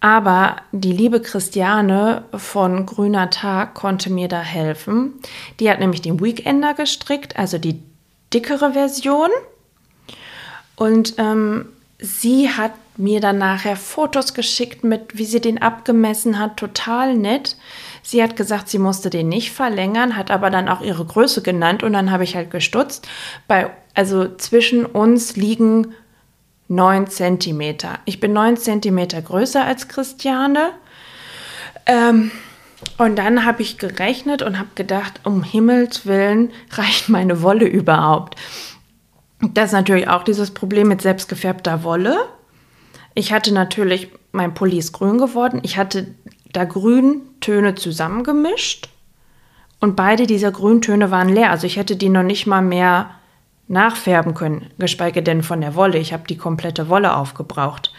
Aber 0.00 0.56
die 0.72 0.92
liebe 0.92 1.20
Christiane 1.20 2.24
von 2.34 2.86
Grüner 2.86 3.30
Tag 3.30 3.74
konnte 3.74 4.10
mir 4.10 4.28
da 4.28 4.40
helfen. 4.40 5.14
Die 5.58 5.70
hat 5.70 5.80
nämlich 5.80 6.02
den 6.02 6.20
Weekender 6.20 6.74
gestrickt, 6.74 7.36
also 7.36 7.58
die 7.58 7.82
dickere 8.32 8.72
Version. 8.72 9.30
Und 10.76 11.14
ähm, 11.18 11.66
sie 12.00 12.50
hat 12.50 12.72
mir 12.96 13.20
dann 13.20 13.38
nachher 13.38 13.76
Fotos 13.76 14.34
geschickt 14.34 14.84
mit, 14.84 15.16
wie 15.16 15.24
sie 15.24 15.40
den 15.40 15.60
abgemessen 15.62 16.38
hat, 16.38 16.56
total 16.56 17.16
nett. 17.16 17.56
Sie 18.02 18.22
hat 18.22 18.36
gesagt, 18.36 18.68
sie 18.68 18.78
musste 18.78 19.10
den 19.10 19.28
nicht 19.28 19.52
verlängern, 19.52 20.16
hat 20.16 20.30
aber 20.30 20.50
dann 20.50 20.68
auch 20.68 20.80
ihre 20.80 21.04
Größe 21.04 21.42
genannt 21.42 21.82
und 21.82 21.92
dann 21.92 22.10
habe 22.10 22.24
ich 22.24 22.36
halt 22.36 22.50
gestutzt. 22.50 23.08
Bei, 23.46 23.70
also 23.94 24.34
zwischen 24.36 24.86
uns 24.86 25.36
liegen 25.36 25.94
9 26.68 27.08
cm. 27.08 27.76
Ich 28.04 28.20
bin 28.20 28.32
9 28.32 28.56
cm 28.56 29.08
größer 29.24 29.64
als 29.64 29.88
Christiane. 29.88 30.70
Ähm, 31.86 32.30
und 32.96 33.16
dann 33.16 33.44
habe 33.44 33.62
ich 33.62 33.78
gerechnet 33.78 34.42
und 34.42 34.58
habe 34.58 34.68
gedacht, 34.74 35.20
um 35.24 35.42
Himmels 35.42 36.06
Willen 36.06 36.52
reicht 36.70 37.08
meine 37.08 37.42
Wolle 37.42 37.66
überhaupt. 37.66 38.36
Das 39.40 39.66
ist 39.66 39.72
natürlich 39.72 40.08
auch 40.08 40.24
dieses 40.24 40.52
Problem 40.52 40.88
mit 40.88 41.02
selbstgefärbter 41.02 41.84
Wolle. 41.84 42.16
Ich 43.14 43.32
hatte 43.32 43.52
natürlich, 43.52 44.08
mein 44.32 44.54
Pulli 44.54 44.78
ist 44.78 44.92
grün 44.92 45.18
geworden. 45.18 45.60
Ich 45.62 45.76
hatte 45.76 46.08
da 46.52 46.64
Grüntöne 46.64 47.74
zusammengemischt 47.74 48.88
und 49.80 49.96
beide 49.96 50.26
dieser 50.26 50.50
Grüntöne 50.50 51.10
waren 51.10 51.28
leer. 51.28 51.50
Also 51.50 51.66
ich 51.66 51.76
hätte 51.76 51.96
die 51.96 52.08
noch 52.08 52.22
nicht 52.22 52.46
mal 52.46 52.62
mehr 52.62 53.10
nachfärben 53.68 54.34
können, 54.34 54.70
geschweige 54.78 55.22
denn 55.22 55.42
von 55.42 55.60
der 55.60 55.74
Wolle. 55.74 55.98
Ich 55.98 56.12
habe 56.12 56.24
die 56.28 56.38
komplette 56.38 56.88
Wolle 56.88 57.14
aufgebraucht. 57.14 57.92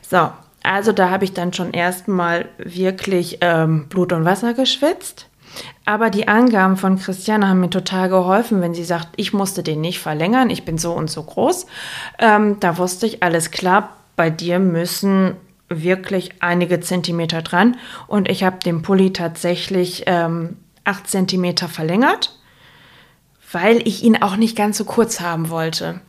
So, 0.00 0.30
also 0.62 0.92
da 0.92 1.10
habe 1.10 1.24
ich 1.24 1.32
dann 1.32 1.52
schon 1.52 1.72
erstmal 1.72 2.48
wirklich 2.58 3.38
ähm, 3.40 3.88
Blut 3.88 4.12
und 4.12 4.24
Wasser 4.24 4.54
geschwitzt. 4.54 5.28
Aber 5.84 6.10
die 6.10 6.28
Angaben 6.28 6.76
von 6.76 6.98
Christiane 6.98 7.48
haben 7.48 7.60
mir 7.60 7.70
total 7.70 8.08
geholfen, 8.08 8.60
wenn 8.60 8.74
sie 8.74 8.84
sagt, 8.84 9.08
ich 9.16 9.32
musste 9.32 9.62
den 9.62 9.80
nicht 9.80 9.98
verlängern, 9.98 10.48
ich 10.48 10.64
bin 10.64 10.78
so 10.78 10.92
und 10.92 11.10
so 11.10 11.22
groß. 11.22 11.66
Ähm, 12.18 12.58
da 12.60 12.78
wusste 12.78 13.06
ich, 13.06 13.22
alles 13.22 13.50
klar, 13.50 13.96
bei 14.14 14.30
dir 14.30 14.60
müssen 14.60 15.34
wirklich 15.68 16.34
einige 16.40 16.80
Zentimeter 16.80 17.42
dran. 17.42 17.76
Und 18.06 18.28
ich 18.28 18.44
habe 18.44 18.58
den 18.58 18.82
Pulli 18.82 19.12
tatsächlich 19.12 20.04
ähm, 20.06 20.56
8 20.84 21.08
Zentimeter 21.08 21.68
verlängert, 21.68 22.38
weil 23.50 23.86
ich 23.86 24.02
ihn 24.02 24.22
auch 24.22 24.36
nicht 24.36 24.56
ganz 24.56 24.78
so 24.78 24.84
kurz 24.84 25.20
haben 25.20 25.50
wollte. 25.50 26.00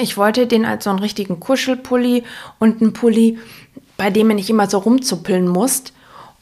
Ich 0.00 0.16
wollte 0.16 0.46
den 0.46 0.64
als 0.64 0.84
so 0.84 0.90
einen 0.90 1.00
richtigen 1.00 1.40
Kuschelpulli 1.40 2.24
und 2.58 2.80
einen 2.80 2.92
Pulli, 2.92 3.38
bei 3.96 4.10
dem 4.10 4.28
man 4.28 4.36
nicht 4.36 4.50
immer 4.50 4.68
so 4.68 4.78
rumzuppeln 4.78 5.48
muss, 5.48 5.84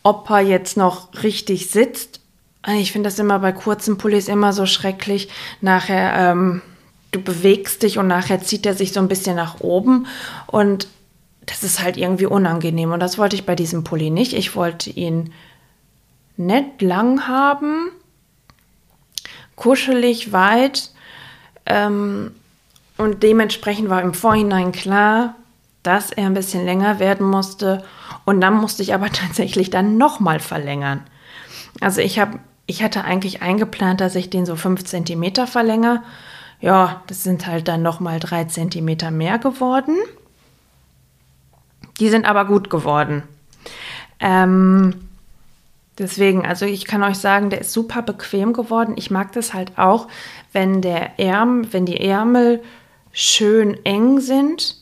ob 0.03 0.29
er 0.31 0.41
jetzt 0.41 0.77
noch 0.77 1.23
richtig 1.23 1.71
sitzt. 1.71 2.21
Ich 2.77 2.93
finde 2.93 3.09
das 3.09 3.19
immer 3.19 3.39
bei 3.39 3.53
kurzen 3.53 3.99
Pullis 3.99 4.29
immer 4.29 4.53
so 4.53 4.67
schrecklich. 4.67 5.29
Nachher 5.61 6.33
ähm, 6.33 6.63
du 7.11 7.23
bewegst 7.23 7.83
dich 7.83 7.99
und 7.99 8.09
nachher 8.09 8.43
zieht 8.43 8.67
er 8.67 8.75
sich 8.75 8.93
so 8.93 9.01
ein 9.01 9.09
bisschen 9.09 9.37
nach 9.37 9.61
oben 9.61 10.07
und 10.47 10.89
das 11.47 11.63
ist 11.63 11.83
halt 11.83 11.97
irgendwie 11.97 12.27
unangenehm 12.27 12.93
und 12.93 13.01
das 13.01 13.17
wollte 13.17 13.37
ich 13.37 13.47
bei 13.47 13.55
diesem 13.55 13.85
Pulli 13.85 14.11
nicht. 14.11 14.35
Ich 14.35 14.55
wollte 14.55 14.91
ihn 14.91 15.33
nett 16.37 16.83
lang 16.83 17.27
haben, 17.27 17.91
kuschelig 19.57 20.33
weit 20.33 20.91
ähm, 21.65 22.33
und 22.99 23.23
dementsprechend 23.23 23.89
war 23.89 24.03
im 24.03 24.13
Vorhinein 24.13 24.73
klar, 24.73 25.37
dass 25.83 26.13
er 26.13 26.27
ein 26.27 26.35
bisschen 26.35 26.67
länger 26.67 26.99
werden 26.99 27.27
musste 27.27 27.83
und 28.27 28.43
dann 28.43 28.55
musste 28.55 28.83
ich 28.83 28.93
aber 28.93 29.09
tatsächlich 29.13 29.71
dann 29.71 29.97
nochmal 29.97 30.41
verlängern. 30.41 31.03
Also 31.81 32.03
ich 32.03 32.19
habe 32.19 32.39
ich 32.69 32.85
hatte 32.85 33.03
eigentlich 33.05 33.43
eingeplant, 33.43 34.01
dass 34.01 34.15
ich 34.15 34.31
den 34.31 34.47
so 34.47 34.55
5 34.55 34.85
cm 34.85 35.47
verlängere 35.49 36.03
ja, 36.61 37.03
das 37.07 37.23
sind 37.23 37.47
halt 37.47 37.69
dann 37.69 37.83
nochmal 37.83 38.19
drei 38.19 38.45
Zentimeter 38.45 39.11
mehr 39.11 39.39
geworden. 39.39 39.97
Die 42.01 42.09
sind 42.09 42.27
aber 42.27 42.45
gut 42.45 42.71
geworden. 42.71 43.23
Ähm, 44.21 44.95
deswegen, 45.99 46.45
also 46.45 46.65
ich 46.67 46.85
kann 46.85 47.03
euch 47.03 47.19
sagen, 47.19 47.51
der 47.51 47.61
ist 47.61 47.73
super 47.73 48.03
bequem 48.03 48.53
geworden. 48.53 48.95
Ich 48.97 49.11
mag 49.11 49.33
das 49.33 49.55
halt 49.55 49.79
auch, 49.79 50.09
wenn 50.53 50.83
der 50.83 51.19
Ärmel, 51.21 51.73
wenn 51.73 51.87
die 51.87 52.01
Ärmel 52.01 52.63
schön 53.13 53.85
eng 53.85 54.21
sind. 54.21 54.78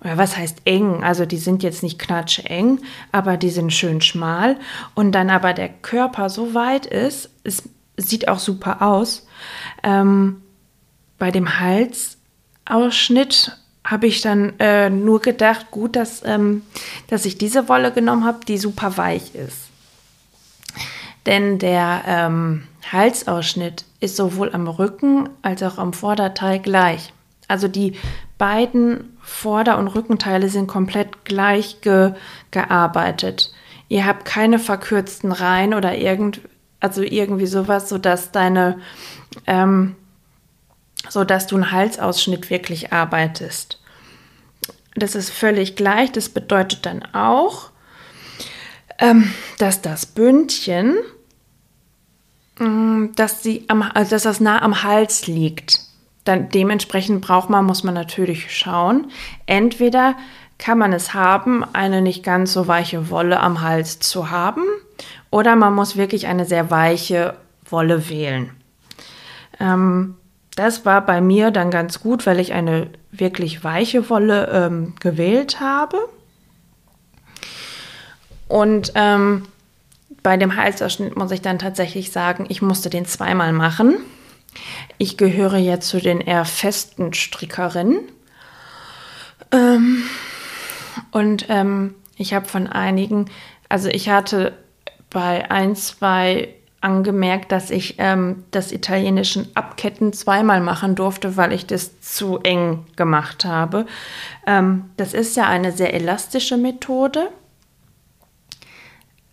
Oder 0.00 0.16
was 0.16 0.36
heißt 0.36 0.58
eng? 0.64 1.02
Also 1.02 1.26
die 1.26 1.38
sind 1.38 1.62
jetzt 1.62 1.82
nicht 1.82 1.98
knatscheng, 1.98 2.80
aber 3.10 3.36
die 3.36 3.50
sind 3.50 3.72
schön 3.72 4.00
schmal. 4.00 4.56
Und 4.94 5.12
dann 5.12 5.28
aber 5.30 5.52
der 5.54 5.68
Körper 5.68 6.30
so 6.30 6.54
weit 6.54 6.86
ist, 6.86 7.30
es 7.44 7.64
sieht 7.96 8.28
auch 8.28 8.38
super 8.38 8.82
aus. 8.82 9.26
Ähm, 9.82 10.42
bei 11.18 11.32
dem 11.32 11.58
Halsausschnitt 12.68 13.58
habe 13.84 14.06
ich 14.06 14.20
dann 14.20 14.52
äh, 14.60 14.90
nur 14.90 15.20
gedacht, 15.20 15.70
gut, 15.70 15.96
dass, 15.96 16.22
ähm, 16.24 16.62
dass 17.08 17.24
ich 17.24 17.38
diese 17.38 17.68
Wolle 17.68 17.90
genommen 17.90 18.24
habe, 18.24 18.44
die 18.46 18.58
super 18.58 18.96
weich 18.96 19.34
ist. 19.34 19.68
Denn 21.26 21.58
der 21.58 22.02
ähm, 22.06 22.68
Halsausschnitt 22.92 23.84
ist 24.00 24.16
sowohl 24.16 24.52
am 24.54 24.68
Rücken 24.68 25.28
als 25.42 25.62
auch 25.62 25.78
am 25.78 25.92
Vorderteil 25.92 26.60
gleich. 26.60 27.12
Also 27.48 27.66
die 27.66 27.94
beiden 28.36 29.17
Vorder- 29.28 29.78
und 29.78 29.88
Rückenteile 29.88 30.48
sind 30.48 30.66
komplett 30.66 31.24
gleich 31.24 31.80
ge 31.80 32.14
gearbeitet. 32.50 33.52
Ihr 33.88 34.06
habt 34.06 34.24
keine 34.24 34.58
verkürzten 34.58 35.32
Reihen 35.32 35.74
oder 35.74 35.96
irgend, 35.96 36.40
also 36.80 37.02
irgendwie 37.02 37.46
sowas, 37.46 37.88
sodass 37.88 38.32
deine 38.32 38.80
ähm, 39.46 39.96
so 41.08 41.24
dass 41.24 41.46
du 41.46 41.56
einen 41.56 41.72
Halsausschnitt 41.72 42.50
wirklich 42.50 42.92
arbeitest. 42.92 43.80
Das 44.94 45.14
ist 45.14 45.30
völlig 45.30 45.76
gleich. 45.76 46.12
Das 46.12 46.28
bedeutet 46.28 46.86
dann 46.86 47.04
auch, 47.14 47.70
ähm, 48.98 49.32
dass 49.58 49.80
das 49.80 50.06
Bündchen, 50.06 50.96
ähm, 52.58 53.12
dass, 53.14 53.42
sie 53.42 53.64
am, 53.68 53.82
also 53.82 54.10
dass 54.10 54.24
das 54.24 54.40
nah 54.40 54.60
am 54.60 54.82
Hals 54.82 55.26
liegt. 55.26 55.80
Dann 56.28 56.50
dementsprechend 56.50 57.22
braucht 57.22 57.50
man, 57.50 57.64
muss 57.64 57.82
man 57.82 57.94
natürlich 57.94 58.56
schauen. 58.56 59.10
Entweder 59.46 60.14
kann 60.58 60.78
man 60.78 60.92
es 60.92 61.14
haben, 61.14 61.64
eine 61.72 62.02
nicht 62.02 62.22
ganz 62.22 62.52
so 62.52 62.68
weiche 62.68 63.10
Wolle 63.10 63.40
am 63.40 63.62
Hals 63.62 63.98
zu 64.00 64.30
haben, 64.30 64.62
oder 65.30 65.56
man 65.56 65.74
muss 65.74 65.96
wirklich 65.96 66.26
eine 66.26 66.44
sehr 66.44 66.70
weiche 66.70 67.34
Wolle 67.68 68.08
wählen. 68.08 68.50
Ähm, 69.60 70.16
das 70.56 70.84
war 70.84 71.04
bei 71.04 71.20
mir 71.20 71.50
dann 71.50 71.70
ganz 71.70 72.00
gut, 72.00 72.26
weil 72.26 72.40
ich 72.40 72.52
eine 72.52 72.88
wirklich 73.12 73.62
weiche 73.62 74.10
Wolle 74.10 74.48
ähm, 74.52 74.94
gewählt 75.00 75.60
habe. 75.60 75.98
Und 78.48 78.92
ähm, 78.94 79.46
bei 80.22 80.36
dem 80.36 80.56
Halsausschnitt 80.56 81.16
muss 81.16 81.30
ich 81.30 81.42
dann 81.42 81.58
tatsächlich 81.58 82.10
sagen, 82.10 82.46
ich 82.48 82.62
musste 82.62 82.90
den 82.90 83.06
zweimal 83.06 83.52
machen. 83.52 83.98
Ich 84.98 85.16
gehöre 85.16 85.56
jetzt 85.58 85.88
zu 85.88 86.00
den 86.00 86.20
eher 86.20 86.44
festen 86.44 87.12
Strickerinnen. 87.14 88.00
Ähm, 89.52 90.02
und 91.10 91.46
ähm, 91.48 91.94
ich 92.16 92.34
habe 92.34 92.46
von 92.46 92.66
einigen, 92.66 93.30
also 93.68 93.88
ich 93.88 94.08
hatte 94.08 94.52
bei 95.10 95.50
ein, 95.50 95.76
zwei 95.76 96.54
angemerkt, 96.80 97.50
dass 97.50 97.70
ich 97.70 97.96
ähm, 97.98 98.44
das 98.50 98.72
italienischen 98.72 99.48
Abketten 99.56 100.12
zweimal 100.12 100.60
machen 100.60 100.94
durfte, 100.94 101.36
weil 101.36 101.52
ich 101.52 101.66
das 101.66 102.00
zu 102.00 102.38
eng 102.38 102.86
gemacht 102.96 103.44
habe. 103.44 103.86
Ähm, 104.46 104.90
das 104.96 105.12
ist 105.12 105.36
ja 105.36 105.46
eine 105.48 105.72
sehr 105.72 105.94
elastische 105.94 106.56
Methode, 106.56 107.30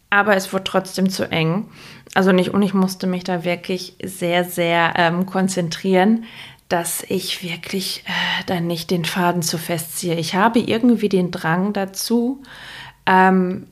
aber 0.10 0.36
es 0.36 0.52
wurde 0.54 0.64
trotzdem 0.64 1.10
zu 1.10 1.30
eng. 1.32 1.70
Also 2.16 2.32
nicht, 2.32 2.52
und 2.52 2.62
ich 2.62 2.74
musste 2.74 3.08
mich 3.08 3.26
da 3.26 3.44
wirklich 3.44 3.98
sehr, 4.02 4.46
sehr 4.46 4.94
ähm, 4.96 5.26
konzentrieren, 5.26 6.24
dass 6.70 7.04
ich 7.10 7.44
wirklich 7.44 8.04
äh, 8.08 8.44
dann 8.46 8.68
nicht 8.68 8.90
den 8.90 9.04
Faden 9.04 9.42
zu 9.42 9.58
festziehe. 9.58 10.16
Ich 10.16 10.34
habe 10.34 10.60
irgendwie 10.60 11.10
den 11.10 11.30
Drang 11.30 11.74
dazu, 11.74 12.42
ähm, 13.06 13.68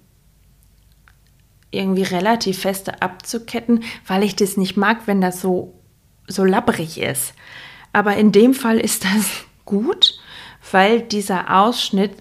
irgendwie 1.72 2.04
relativ 2.04 2.60
feste 2.60 3.02
abzuketten, 3.02 3.86
weil 4.06 4.24
ich 4.24 4.36
das 4.36 4.58
nicht 4.58 4.76
mag, 4.76 5.08
wenn 5.08 5.22
das 5.22 5.40
so, 5.40 5.74
so 6.28 6.44
labbrig 6.44 7.00
ist. 7.00 7.34
Aber 7.94 8.18
in 8.18 8.34
dem 8.34 8.54
Fall 8.54 8.78
ist 8.78 9.06
das 9.06 9.46
gut, 9.66 10.20
weil 10.70 11.00
dieser 11.00 11.62
Ausschnitt 11.62 12.12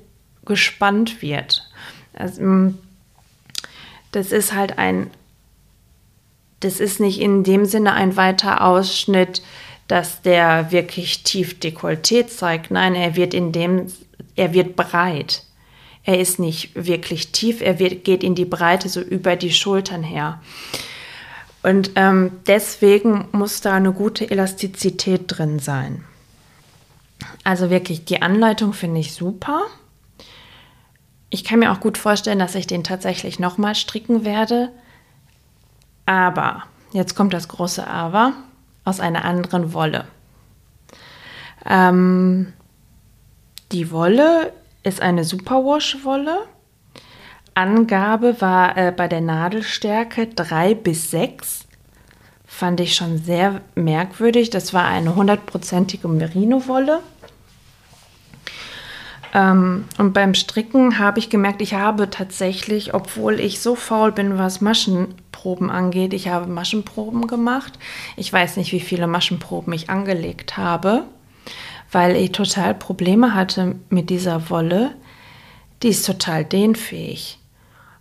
gespannt 0.45 1.21
wird. 1.21 1.69
Also, 2.15 2.43
mm, 2.43 2.79
das 4.13 4.31
ist 4.31 4.55
halt 4.55 4.79
ein, 4.79 5.11
das 6.65 6.81
ist 6.81 7.01
nicht 7.01 7.21
in 7.21 7.45
dem 7.45 7.65
Sinne 7.65 7.93
ein 7.93 8.17
weiter 8.17 8.65
Ausschnitt, 8.65 9.43
dass 9.89 10.23
der 10.23 10.73
wirklich 10.73 11.23
tief 11.23 11.59
Dekolleté 11.61 12.27
zeigt. 12.27 12.71
Nein, 12.71 12.95
er 12.95 13.17
wird 13.17 13.35
in 13.35 13.53
dem, 13.53 13.87
er 14.37 14.55
wird 14.55 14.77
breit. 14.77 15.43
Er 16.05 16.19
ist 16.19 16.39
nicht 16.39 16.71
wirklich 16.75 17.31
tief, 17.33 17.61
er 17.61 17.79
wird, 17.79 18.05
geht 18.05 18.25
in 18.25 18.35
die 18.35 18.45
Breite 18.45 18.89
so 18.89 19.01
über 19.01 19.37
die 19.37 19.53
Schultern 19.53 20.03
her. 20.03 20.41
Und 21.63 21.93
ähm, 21.95 22.33
deswegen 22.47 23.29
muss 23.33 23.61
da 23.61 23.75
eine 23.75 23.93
gute 23.93 24.29
Elastizität 24.29 25.25
drin 25.27 25.59
sein. 25.59 26.05
Also 27.45 27.71
wirklich, 27.71 28.05
die 28.05 28.21
Anleitung 28.21 28.73
finde 28.73 29.01
ich 29.01 29.13
super. 29.13 29.63
Ich 31.31 31.45
kann 31.45 31.61
mir 31.61 31.73
auch 31.73 31.81
gut 31.81 31.99
vorstellen, 31.99 32.41
dass 32.41 32.57
ich 32.57 32.67
den 32.67 32.85
tatsächlich 32.85 33.39
nochmal 33.39 33.75
stricken 33.75 34.25
werde. 34.25 34.71
Aber, 36.07 36.65
jetzt 36.93 37.15
kommt 37.15 37.33
das 37.33 37.49
große 37.49 37.87
Aber, 37.87 38.33
aus 38.85 39.01
einer 39.01 39.25
anderen 39.25 39.73
Wolle. 39.73 40.07
Ähm, 41.65 42.53
die 43.71 43.91
Wolle 43.91 44.53
ist 44.83 45.01
eine 45.01 45.25
Superwash-Wolle. 45.25 46.39
Angabe 47.55 48.41
war 48.41 48.77
äh, 48.77 48.93
bei 48.93 49.09
der 49.09 49.21
Nadelstärke 49.21 50.27
3 50.27 50.75
bis 50.75 51.11
6. 51.11 51.67
Fand 52.47 52.81
ich 52.81 52.95
schon 52.95 53.19
sehr 53.19 53.61
merkwürdig. 53.75 54.51
Das 54.51 54.75
war 54.75 54.87
eine 54.87 55.15
hundertprozentige 55.15 56.09
Merino-Wolle. 56.09 57.01
Ähm, 59.35 59.85
und 59.99 60.13
beim 60.13 60.35
Stricken 60.35 60.99
habe 60.99 61.19
ich 61.19 61.31
gemerkt, 61.31 61.63
ich 61.63 61.75
habe 61.75 62.11
tatsächlich, 62.11 62.95
obwohl 62.95 63.41
ich 63.41 63.61
so 63.61 63.75
faul 63.75 64.13
bin, 64.13 64.39
was 64.39 64.61
Maschenproben 64.61 65.71
angeht, 65.71 66.13
ich 66.13 66.29
habe 66.29 66.47
Maschenproben 66.47 67.27
gemacht. 67.27 67.79
Ich 68.17 68.33
weiß 68.33 68.57
nicht, 68.57 68.73
wie 68.73 68.81
viele 68.81 69.07
Maschenproben 69.07 69.73
ich 69.73 69.91
angelegt 69.91 70.57
habe 70.57 71.05
weil 71.93 72.17
ich 72.17 72.33
total 72.33 72.75
Probleme 72.75 73.35
hatte 73.35 73.77
mit 73.91 74.11
dieser 74.11 74.51
Wolle. 74.51 74.95
Die 75.83 75.89
ist 75.89 76.07
total 76.07 76.45
dehnfähig. 76.45 77.39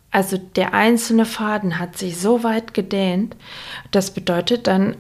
Also 0.10 0.38
der 0.38 0.74
einzelne 0.74 1.26
Faden 1.26 1.78
hat 1.78 1.98
sich 1.98 2.18
so 2.18 2.44
weit 2.44 2.74
gedehnt. 2.74 3.36
Das 3.92 4.12
bedeutet 4.12 4.68
dann, 4.68 4.96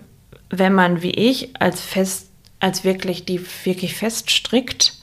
wenn 0.50 0.74
man 0.74 1.02
wie 1.02 1.12
ich 1.12 1.56
als 1.60 1.82
fest, 1.82 2.30
als 2.60 2.84
wirklich 2.84 3.26
die 3.26 3.42
wirklich 3.64 3.96
fest 3.96 4.30
strickt, 4.30 5.01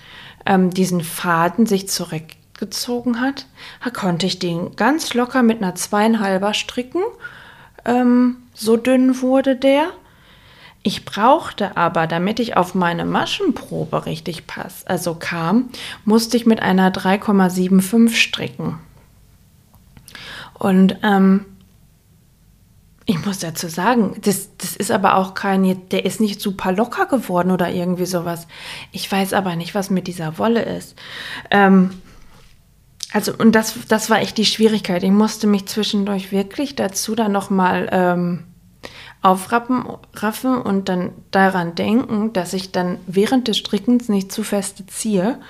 ähm, 0.49 0.71
diesen 0.71 1.03
Faden 1.03 1.67
sich 1.67 1.89
zurückgezogen 1.89 3.21
hat, 3.21 3.47
konnte 3.93 4.27
ich 4.27 4.41
den 4.41 4.75
ganz 4.75 5.15
locker 5.15 5.45
mit 5.45 5.63
einer 5.63 5.77
zweieinhalber 5.77 6.55
stricken. 6.55 7.03
Ähm, 7.85 8.39
so 8.55 8.77
dünn 8.77 9.21
wurde 9.21 9.55
der. 9.55 9.91
Ich 10.83 11.05
brauchte 11.05 11.77
aber, 11.77 12.07
damit 12.07 12.41
ich 12.41 12.57
auf 12.57 12.75
meine 12.75 13.05
Maschenprobe 13.05 14.07
richtig 14.07 14.47
pass, 14.47 14.87
also 14.87 15.15
kam, 15.15 15.69
musste 16.05 16.37
ich 16.37 16.47
mit 16.47 16.63
einer 16.63 16.91
3,75 16.91 18.15
stricken. 18.15 18.79
Und 20.55 20.97
ähm, 21.03 21.45
ich 23.11 23.25
muss 23.25 23.39
dazu 23.39 23.69
sagen, 23.69 24.17
das, 24.21 24.51
das 24.59 24.77
ist 24.77 24.91
aber 24.91 25.17
auch 25.17 25.33
kein, 25.33 25.89
der 25.89 26.05
ist 26.05 26.21
nicht 26.21 26.43
super 26.43 26.73
locker 26.73 27.07
geworden 27.07 27.51
oder 27.51 27.71
irgendwie 27.71 28.05
sowas. 28.05 28.47
Ich 28.93 29.11
weiß 29.11 29.33
aber 29.33 29.57
nicht, 29.57 29.75
was 29.75 29.89
mit 29.89 30.07
dieser 30.07 30.37
Wolle 30.37 30.61
ist. 30.61 30.95
Ähm, 31.51 32.03
also, 33.11 33.33
und 33.33 33.53
das, 33.53 33.77
das 33.89 34.11
war 34.11 34.21
echt 34.21 34.37
die 34.37 34.45
Schwierigkeit. 34.45 35.03
Ich 35.05 35.11
musste 35.11 35.47
mich 35.47 35.65
zwischendurch 35.65 36.33
wirklich 36.33 36.77
dazu 36.77 37.15
dann 37.15 37.33
nochmal 37.33 37.89
ähm, 37.93 38.45
aufrappen 39.23 39.85
raffen 40.15 40.61
und 40.61 40.91
dann 40.91 41.13
daran 41.31 41.75
denken, 41.75 42.35
dass 42.35 42.53
ich 42.53 42.73
dann 42.73 42.99
während 43.07 43.49
des 43.49 43.57
Strickens 43.57 44.11
nicht 44.11 44.31
zu 44.31 44.45
feste 44.45 44.87
ziehe. 44.87 45.41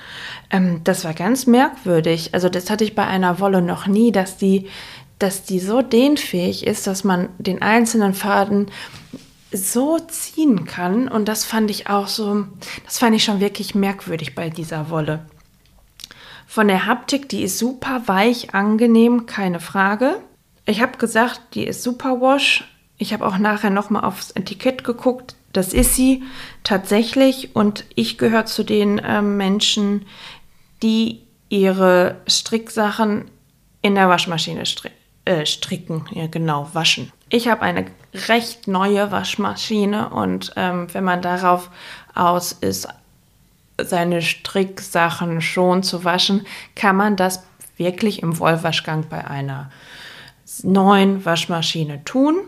Ähm, 0.51 0.83
das 0.85 1.05
war 1.05 1.13
ganz 1.13 1.47
merkwürdig. 1.47 2.35
Also 2.35 2.49
das 2.49 2.71
hatte 2.71 2.85
ich 2.85 2.95
bei 2.95 3.07
einer 3.07 3.41
Wolle 3.41 3.61
noch 3.61 3.89
nie, 3.89 4.13
dass 4.13 4.37
die, 4.37 4.69
dass 5.19 5.45
die 5.45 5.59
so 5.59 5.83
dehnfähig 5.83 6.67
ist, 6.67 6.87
dass 6.87 7.05
man 7.05 7.29
den 7.39 7.63
einzelnen 7.63 8.15
Faden 8.15 8.71
so 9.53 9.99
ziehen 9.99 10.65
kann. 10.67 11.09
Und 11.09 11.27
das 11.27 11.45
fand 11.45 11.71
ich 11.71 11.89
auch 11.89 12.07
so, 12.07 12.45
das 12.85 12.99
fand 12.99 13.17
ich 13.17 13.25
schon 13.25 13.41
wirklich 13.41 13.75
merkwürdig 13.75 14.35
bei 14.35 14.51
dieser 14.51 14.91
Wolle. 14.91 15.27
Von 16.47 16.69
der 16.69 16.87
Haptik, 16.87 17.29
die 17.29 17.43
ist 17.43 17.59
super 17.59 18.03
weich, 18.07 18.55
angenehm, 18.55 19.27
keine 19.27 19.61
Frage. 19.61 20.21
Ich 20.67 20.81
habe 20.81 20.99
gesagt, 20.99 21.41
die 21.55 21.65
ist 21.65 21.83
super 21.83 22.21
wash, 22.21 22.65
ich 22.99 23.13
habe 23.13 23.27
auch 23.27 23.39
nachher 23.39 23.71
nochmal 23.71 24.05
aufs 24.05 24.33
Etikett 24.33 24.85
geguckt. 24.85 25.37
Das 25.53 25.73
ist 25.73 25.95
sie 25.95 26.25
tatsächlich. 26.65 27.55
Und 27.55 27.85
ich 27.95 28.19
gehöre 28.19 28.45
zu 28.45 28.65
den 28.65 28.99
äh, 28.99 29.23
Menschen, 29.23 30.05
die 30.83 31.23
ihre 31.49 32.21
Stricksachen 32.29 33.31
in 33.81 33.95
der 33.95 34.09
Waschmaschine 34.09 34.67
stri 34.67 34.91
äh, 35.29 35.45
stricken. 35.45 36.07
Ja, 36.11 36.27
genau, 36.27 36.71
waschen. 36.73 37.13
Ich 37.29 37.49
habe 37.49 37.61
eine 37.61 37.85
recht 38.29 38.67
neue 38.67 39.11
Waschmaschine 39.11 40.09
und 40.09 40.55
ähm, 40.57 40.87
wenn 40.95 41.05
man 41.05 41.21
darauf 41.21 41.71
aus 42.15 42.53
ist, 42.53 42.89
seine 43.77 44.23
Stricksachen 44.23 45.43
schon 45.43 45.83
zu 45.83 46.03
waschen, 46.03 46.47
kann 46.75 46.97
man 46.97 47.17
das 47.17 47.45
wirklich 47.77 48.23
im 48.23 48.39
Wollwaschgang 48.39 49.07
bei 49.11 49.27
einer 49.27 49.71
neuen 50.63 51.25
Waschmaschine 51.27 52.03
tun. 52.05 52.39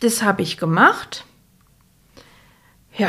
Das 0.00 0.22
habe 0.22 0.42
ich 0.42 0.58
gemacht. 0.58 1.24
Ja. 2.96 3.08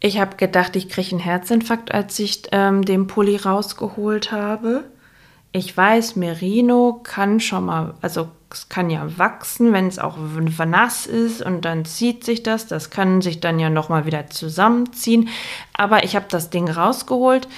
Ich 0.00 0.18
habe 0.18 0.36
gedacht, 0.36 0.76
ich 0.76 0.88
kriege 0.88 1.10
einen 1.10 1.20
Herzinfarkt, 1.20 1.92
als 1.92 2.18
ich 2.18 2.44
ähm, 2.52 2.86
den 2.86 3.06
Pulli 3.06 3.36
rausgeholt 3.36 4.32
habe. 4.32 4.90
Ich 5.52 5.76
weiß, 5.76 6.16
Merino 6.16 7.00
kann 7.02 7.40
schon 7.40 7.66
mal, 7.66 7.94
also 8.02 8.28
es 8.52 8.68
kann 8.68 8.90
ja 8.90 9.18
wachsen, 9.18 9.72
wenn 9.72 9.86
es 9.86 9.98
auch 9.98 10.16
nass 10.16 11.06
ist 11.06 11.42
und 11.42 11.64
dann 11.64 11.84
zieht 11.84 12.24
sich 12.24 12.42
das. 12.42 12.66
Das 12.66 12.90
kann 12.90 13.20
sich 13.20 13.40
dann 13.40 13.58
ja 13.58 13.70
noch 13.70 13.88
mal 13.88 14.06
wieder 14.06 14.28
zusammenziehen. 14.28 15.28
Aber 15.72 16.04
ich 16.04 16.14
habe 16.16 16.26
das 16.28 16.50
Ding 16.50 16.68
rausgeholt, 16.68 17.48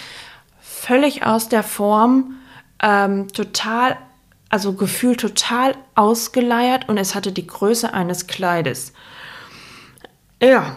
völlig 0.61 1.26
aus 1.26 1.48
der 1.48 1.62
Form, 1.62 2.37
ähm, 2.83 3.28
total 3.33 3.96
also 4.52 4.74
gefühlt 4.74 5.18
total 5.18 5.74
ausgeleiert 5.94 6.87
und 6.90 6.98
es 6.98 7.14
hatte 7.14 7.33
die 7.33 7.46
Größe 7.46 7.94
eines 7.94 8.26
Kleides. 8.26 8.92
Ja, 10.42 10.76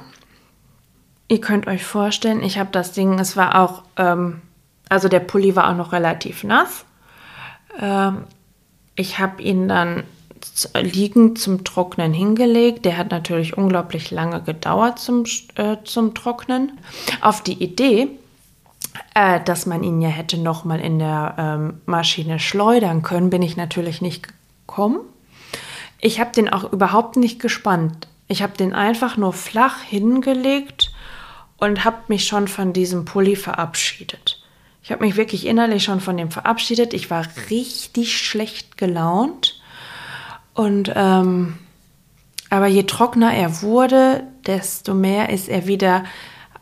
ihr 1.27 1.41
könnt 1.41 1.67
euch 1.67 1.83
vorstellen, 1.83 2.41
ich 2.41 2.57
habe 2.57 2.69
das 2.71 2.93
Ding, 2.93 3.19
es 3.19 3.35
war 3.35 3.59
auch, 3.59 3.83
ähm, 3.97 4.41
also 4.87 5.09
der 5.09 5.19
Pulli 5.19 5.57
war 5.57 5.69
auch 5.69 5.75
noch 5.75 5.91
relativ 5.91 6.45
nass. 6.45 6.85
Ähm, 7.79 8.23
ich 8.95 9.19
habe 9.19 9.41
ihn 9.41 9.67
dann 9.67 10.03
liegend 10.79 11.39
zum 11.39 11.63
Trocknen 11.63 12.13
hingelegt. 12.13 12.85
Der 12.85 12.97
hat 12.97 13.11
natürlich 13.11 13.57
unglaublich 13.57 14.11
lange 14.11 14.41
gedauert 14.41 14.99
zum, 14.99 15.25
äh, 15.55 15.77
zum 15.83 16.13
Trocknen. 16.13 16.79
Auf 17.21 17.41
die 17.41 17.61
Idee, 17.63 18.09
äh, 19.13 19.39
dass 19.43 19.65
man 19.65 19.83
ihn 19.83 20.01
ja 20.01 20.09
hätte 20.09 20.37
noch 20.37 20.63
mal 20.63 20.79
in 20.79 20.99
der 20.99 21.35
ähm, 21.37 21.81
Maschine 21.85 22.39
schleudern 22.39 23.01
können, 23.01 23.29
bin 23.29 23.41
ich 23.41 23.57
natürlich 23.57 24.01
nicht 24.01 24.27
gekommen. 24.67 24.99
Ich 25.99 26.19
habe 26.19 26.31
den 26.31 26.49
auch 26.49 26.71
überhaupt 26.71 27.17
nicht 27.17 27.39
gespannt. 27.39 28.07
Ich 28.27 28.41
habe 28.41 28.57
den 28.57 28.73
einfach 28.73 29.17
nur 29.17 29.33
flach 29.33 29.81
hingelegt 29.81 30.91
und 31.57 31.85
habe 31.85 31.97
mich 32.07 32.27
schon 32.27 32.47
von 32.47 32.73
diesem 32.73 33.05
Pulli 33.05 33.35
verabschiedet. 33.35 34.44
Ich 34.85 34.91
habe 34.91 35.03
mich 35.03 35.15
wirklich 35.15 35.47
innerlich 35.47 35.83
schon 35.83 35.99
von 35.99 36.15
dem 36.15 36.29
verabschiedet. 36.29 36.93
Ich 36.93 37.09
war 37.09 37.25
richtig 37.49 38.19
schlecht 38.19 38.77
gelaunt. 38.77 39.59
Und 40.53 40.93
ähm, 40.95 41.57
aber 42.51 42.67
je 42.67 42.83
trockener 42.83 43.33
er 43.33 43.63
wurde, 43.63 44.27
desto 44.45 44.93
mehr 44.93 45.29
ist 45.29 45.49
er 45.49 45.65
wieder, 45.65 46.03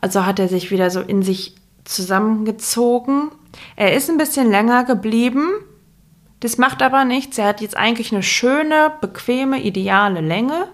also 0.00 0.24
hat 0.24 0.38
er 0.38 0.48
sich 0.48 0.70
wieder 0.70 0.88
so 0.88 1.02
in 1.02 1.22
sich 1.22 1.54
zusammengezogen. 1.84 3.30
Er 3.76 3.92
ist 3.92 4.08
ein 4.08 4.16
bisschen 4.16 4.50
länger 4.50 4.84
geblieben. 4.84 5.50
Das 6.40 6.56
macht 6.56 6.80
aber 6.80 7.04
nichts. 7.04 7.36
Er 7.36 7.48
hat 7.48 7.60
jetzt 7.60 7.76
eigentlich 7.76 8.10
eine 8.10 8.22
schöne, 8.22 8.90
bequeme, 9.02 9.62
ideale 9.62 10.22
Länge. 10.22 10.68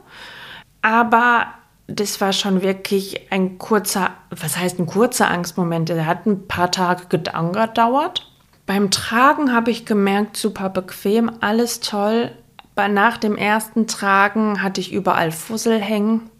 Aber 0.82 1.48
das 1.90 2.20
war 2.20 2.32
schon 2.32 2.62
wirklich 2.62 3.32
ein 3.32 3.58
kurzer, 3.58 4.10
was 4.30 4.56
heißt 4.56 4.78
ein 4.78 4.86
kurzer 4.86 5.30
Angstmoment? 5.30 5.90
Er 5.90 6.06
hat 6.06 6.26
ein 6.26 6.46
paar 6.46 6.70
Tage 6.70 7.06
gedauert. 7.08 8.30
Beim 8.66 8.90
Tragen 8.90 9.52
habe 9.52 9.70
ich 9.70 9.86
gemerkt, 9.86 10.36
super 10.36 10.68
bequem, 10.68 11.30
alles 11.40 11.80
toll. 11.80 12.30
Aber 12.76 12.88
nach 12.88 13.18
dem 13.18 13.36
ersten 13.36 13.86
Tragen 13.86 14.62
hatte 14.62 14.80
ich 14.80 14.92
überall 14.92 15.32
Fussel 15.32 15.80
hängen. 15.80 16.30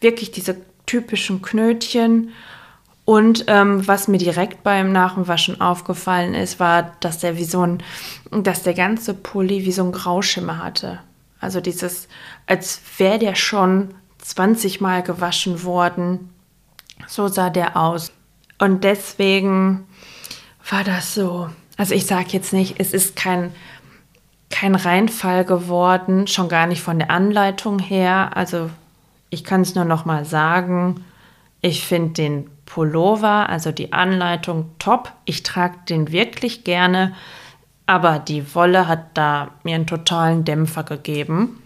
Wirklich 0.00 0.32
diese 0.32 0.56
typischen 0.86 1.42
Knötchen. 1.42 2.30
Und 3.04 3.44
ähm, 3.48 3.86
was 3.86 4.08
mir 4.08 4.18
direkt 4.18 4.62
beim 4.62 4.92
Nachwaschen 4.92 5.60
aufgefallen 5.60 6.34
ist, 6.34 6.58
war, 6.58 6.96
dass 7.00 7.18
der 7.18 7.36
wie 7.36 7.44
so 7.44 7.66
ein, 7.66 7.82
dass 8.30 8.62
der 8.62 8.74
ganze 8.74 9.14
Pulli 9.14 9.64
wie 9.64 9.72
so 9.72 9.84
ein 9.84 9.92
Grauschimmer 9.92 10.58
hatte. 10.58 11.00
Also 11.40 11.60
dieses, 11.60 12.08
als 12.46 12.80
wäre 12.98 13.18
der 13.18 13.34
schon 13.34 13.94
20 14.22 14.80
Mal 14.80 15.02
gewaschen 15.02 15.62
worden. 15.64 16.30
So 17.06 17.28
sah 17.28 17.50
der 17.50 17.76
aus. 17.76 18.12
Und 18.58 18.84
deswegen 18.84 19.86
war 20.68 20.84
das 20.84 21.14
so. 21.14 21.50
Also 21.76 21.94
ich 21.94 22.06
sage 22.06 22.28
jetzt 22.30 22.52
nicht, 22.52 22.78
es 22.78 22.92
ist 22.92 23.16
kein, 23.16 23.52
kein 24.50 24.74
Reinfall 24.74 25.44
geworden, 25.44 26.26
schon 26.26 26.48
gar 26.48 26.66
nicht 26.66 26.82
von 26.82 26.98
der 26.98 27.10
Anleitung 27.10 27.78
her. 27.78 28.36
Also 28.36 28.70
ich 29.30 29.44
kann 29.44 29.62
es 29.62 29.74
nur 29.74 29.84
noch 29.84 30.04
mal 30.04 30.24
sagen. 30.24 31.04
Ich 31.62 31.86
finde 31.86 32.12
den 32.14 32.50
Pullover, 32.66 33.48
also 33.48 33.72
die 33.72 33.92
Anleitung, 33.92 34.70
top. 34.78 35.12
Ich 35.24 35.42
trage 35.42 35.78
den 35.88 36.12
wirklich 36.12 36.64
gerne, 36.64 37.14
aber 37.86 38.18
die 38.18 38.54
Wolle 38.54 38.86
hat 38.86 39.06
da 39.14 39.48
mir 39.62 39.74
einen 39.74 39.86
totalen 39.86 40.44
Dämpfer 40.44 40.84
gegeben. 40.84 41.62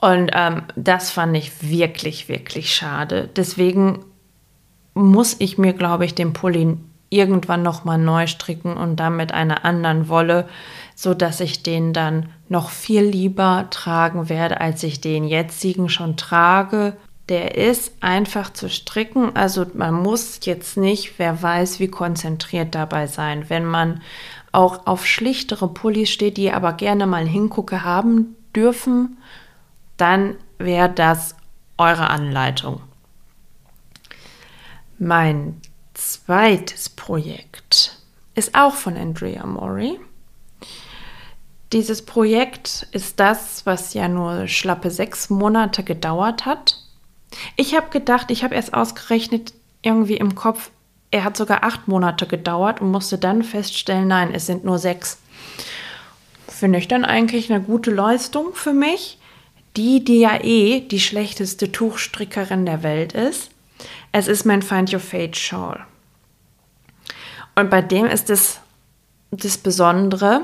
Und 0.00 0.30
ähm, 0.34 0.62
das 0.76 1.10
fand 1.10 1.36
ich 1.36 1.68
wirklich, 1.68 2.28
wirklich 2.28 2.74
schade. 2.74 3.28
Deswegen 3.36 4.04
muss 4.94 5.36
ich 5.38 5.58
mir, 5.58 5.74
glaube 5.74 6.04
ich, 6.04 6.14
den 6.14 6.32
Pulli 6.32 6.78
irgendwann 7.10 7.62
nochmal 7.62 7.98
neu 7.98 8.26
stricken 8.26 8.76
und 8.76 8.96
dann 8.96 9.16
mit 9.16 9.32
einer 9.32 9.64
anderen 9.64 10.08
Wolle, 10.08 10.48
so 10.94 11.12
dass 11.12 11.40
ich 11.40 11.62
den 11.62 11.92
dann 11.92 12.30
noch 12.48 12.70
viel 12.70 13.02
lieber 13.02 13.66
tragen 13.70 14.28
werde, 14.28 14.60
als 14.60 14.82
ich 14.84 15.00
den 15.00 15.24
jetzigen 15.24 15.88
schon 15.88 16.16
trage. 16.16 16.96
Der 17.28 17.56
ist 17.56 17.92
einfach 18.00 18.52
zu 18.52 18.68
stricken, 18.68 19.36
also 19.36 19.66
man 19.74 19.94
muss 19.94 20.40
jetzt 20.44 20.76
nicht, 20.76 21.18
wer 21.18 21.42
weiß, 21.42 21.78
wie 21.78 21.88
konzentriert 21.88 22.74
dabei 22.74 23.06
sein. 23.06 23.44
Wenn 23.48 23.64
man 23.64 24.00
auch 24.52 24.86
auf 24.86 25.06
schlichtere 25.06 25.68
Pullis 25.68 26.10
steht, 26.10 26.36
die 26.36 26.50
aber 26.50 26.72
gerne 26.72 27.06
mal 27.06 27.26
hingucke 27.26 27.84
haben 27.84 28.36
dürfen, 28.54 29.16
dann 30.00 30.36
wäre 30.58 30.90
das 30.90 31.34
eure 31.76 32.08
Anleitung. 32.08 32.80
Mein 34.98 35.60
zweites 35.94 36.88
Projekt 36.88 37.98
ist 38.34 38.54
auch 38.54 38.74
von 38.74 38.96
Andrea 38.96 39.46
Mori. 39.46 39.98
Dieses 41.72 42.04
Projekt 42.04 42.88
ist 42.92 43.20
das, 43.20 43.64
was 43.64 43.94
ja 43.94 44.08
nur 44.08 44.48
schlappe 44.48 44.90
sechs 44.90 45.30
Monate 45.30 45.84
gedauert 45.84 46.44
hat. 46.44 46.76
Ich 47.56 47.76
habe 47.76 47.90
gedacht, 47.90 48.30
ich 48.30 48.42
habe 48.42 48.56
erst 48.56 48.74
ausgerechnet, 48.74 49.54
irgendwie 49.82 50.16
im 50.16 50.34
Kopf, 50.34 50.70
er 51.10 51.24
hat 51.24 51.36
sogar 51.36 51.62
acht 51.64 51.88
Monate 51.88 52.26
gedauert 52.26 52.80
und 52.80 52.90
musste 52.90 53.18
dann 53.18 53.42
feststellen, 53.42 54.08
nein, 54.08 54.34
es 54.34 54.46
sind 54.46 54.64
nur 54.64 54.78
sechs. 54.78 55.18
Finde 56.48 56.78
ich 56.78 56.88
dann 56.88 57.04
eigentlich 57.04 57.50
eine 57.50 57.62
gute 57.62 57.90
Leistung 57.90 58.52
für 58.52 58.72
mich 58.72 59.19
die, 59.76 60.04
die 60.04 60.20
ja 60.20 60.42
eh 60.42 60.80
die 60.80 61.00
schlechteste 61.00 61.70
Tuchstrickerin 61.70 62.66
der 62.66 62.82
Welt 62.82 63.12
ist. 63.12 63.50
Es 64.12 64.28
ist 64.28 64.44
mein 64.44 64.62
Find 64.62 64.92
Your 64.92 65.00
Fate 65.00 65.36
Shawl. 65.36 65.80
Und 67.54 67.70
bei 67.70 67.82
dem 67.82 68.06
ist 68.06 68.30
es 68.30 68.60
das 69.30 69.58
Besondere, 69.58 70.42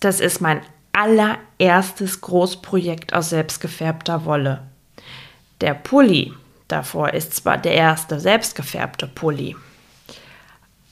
das 0.00 0.20
ist 0.20 0.40
mein 0.40 0.60
allererstes 0.92 2.20
Großprojekt 2.20 3.14
aus 3.14 3.30
selbstgefärbter 3.30 4.24
Wolle. 4.24 4.62
Der 5.60 5.74
Pulli 5.74 6.32
davor 6.68 7.14
ist 7.14 7.34
zwar 7.34 7.58
der 7.58 7.74
erste 7.74 8.20
selbstgefärbte 8.20 9.06
Pulli, 9.06 9.56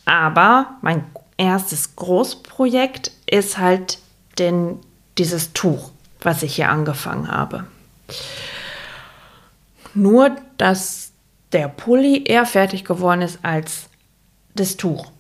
aber 0.05 0.77
mein 0.83 1.05
erstes 1.37 1.95
Großprojekt 1.97 3.13
ist 3.27 3.59
halt 3.59 3.99
den, 4.39 4.79
dieses 5.19 5.53
Tuch 5.53 5.92
was 6.25 6.43
ich 6.43 6.57
hier 6.57 6.69
angefangen 6.69 7.29
habe. 7.29 7.65
Nur, 9.95 10.37
dass 10.57 11.13
der 11.53 11.69
Pulli 11.69 12.25
eher 12.25 12.47
fertig 12.47 12.85
geworden 12.85 13.23
ist 13.23 13.41
als 13.43 13.89
das 14.55 14.77
Tuch. 14.77 15.11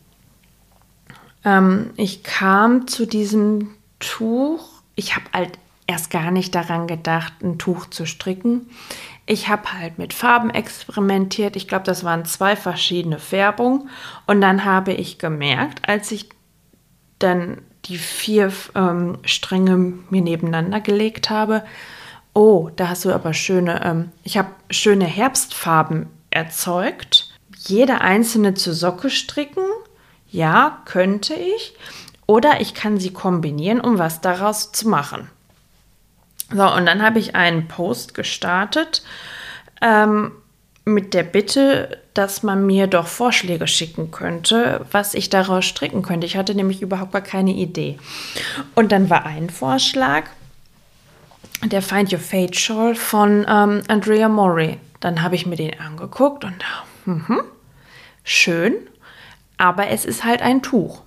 Ähm, 1.45 1.91
ich 1.97 2.23
kam 2.23 2.87
zu 2.87 3.07
diesem 3.07 3.75
Tuch, 3.99 4.69
ich 4.95 5.15
habe 5.15 5.27
halt 5.33 5.59
erst 5.87 6.11
gar 6.11 6.31
nicht 6.31 6.55
daran 6.55 6.87
gedacht, 6.87 7.35
ein 7.43 7.59
Tuch 7.59 7.87
zu 7.87 8.07
stricken. 8.07 8.71
Ich 9.27 9.49
habe 9.49 9.73
halt 9.73 9.99
mit 9.99 10.13
Farben 10.13 10.51
experimentiert. 10.51 11.55
Ich 11.57 11.69
glaube, 11.69 11.85
das 11.85 12.03
waren 12.03 12.25
zwei 12.25 12.57
verschiedene 12.57 13.19
Färbungen. 13.19 13.89
Und 14.27 14.41
dann 14.41 14.65
habe 14.65 14.93
ich 14.93 15.19
gemerkt, 15.19 15.89
als 15.89 16.11
ich 16.11 16.29
dann 17.19 17.59
die 17.87 17.99
vier 17.99 18.53
ähm, 18.75 19.19
Stränge 19.25 19.77
mir 19.77 20.23
nebeneinander 20.23 20.81
gelegt 20.81 21.31
habe. 21.31 21.65
Oh, 22.35 22.71
da 22.77 22.89
hast 22.89 23.05
du 23.05 23.13
aber 23.13 23.35
schöne, 23.35 23.85
ähm, 23.85 24.13
ich 24.23 24.39
habe 24.39 24.51
schöne 24.71 25.05
Herbstfarben 25.05 26.07
erzeugt. 26.31 27.31
Jede 27.59 28.01
einzelne 28.01 28.55
zur 28.55 28.75
Socke 28.75 29.11
stricken. 29.11 29.65
Ja, 30.31 30.83
könnte 30.85 31.35
ich. 31.35 31.75
Oder 32.27 32.61
ich 32.61 32.75
kann 32.75 32.99
sie 32.99 33.13
kombinieren, 33.13 33.81
um 33.81 33.99
was 33.99 34.21
daraus 34.21 34.73
zu 34.73 34.89
machen. 34.89 35.29
So, 36.51 36.73
und 36.73 36.87
dann 36.87 37.03
habe 37.03 37.19
ich 37.19 37.35
einen 37.35 37.69
Post 37.69 38.15
gestartet 38.15 39.03
ähm, 39.81 40.33
mit 40.85 41.15
der 41.15 41.23
Bitte, 41.23 42.01
dass 42.15 42.43
man 42.43 42.67
mir 42.67 42.87
doch 42.87 43.07
Vorschläge 43.07 43.67
schicken 43.67 44.11
könnte, 44.11 44.85
was 44.91 45.15
ich 45.15 45.31
daraus 45.31 45.65
stricken 45.65 46.03
könnte. 46.03 46.27
Ich 46.27 46.37
hatte 46.37 46.55
nämlich 46.55 46.83
überhaupt 46.83 47.13
gar 47.13 47.23
keine 47.23 47.53
Idee. 47.53 47.99
Und 48.75 48.91
dann 48.91 49.09
war 49.09 49.25
ein 49.25 49.49
Vorschlag, 49.49 50.25
der 51.65 51.83
Find 51.83 52.13
Your 52.13 52.19
Fate 52.19 52.57
Shawl 52.57 52.95
von 52.95 53.47
ähm, 53.49 53.83
Andrea 53.87 54.29
Mori. 54.29 54.79
Dann 55.01 55.23
habe 55.23 55.37
ich 55.37 55.47
mir 55.47 55.57
den 55.57 55.79
angeguckt 55.79 56.45
und 56.45 56.65
mh, 57.05 57.45
schön, 58.25 58.75
aber 59.59 59.89
es 59.89 60.05
ist 60.05 60.25
halt 60.25 60.43
ein 60.43 60.63
Tuch. 60.63 61.03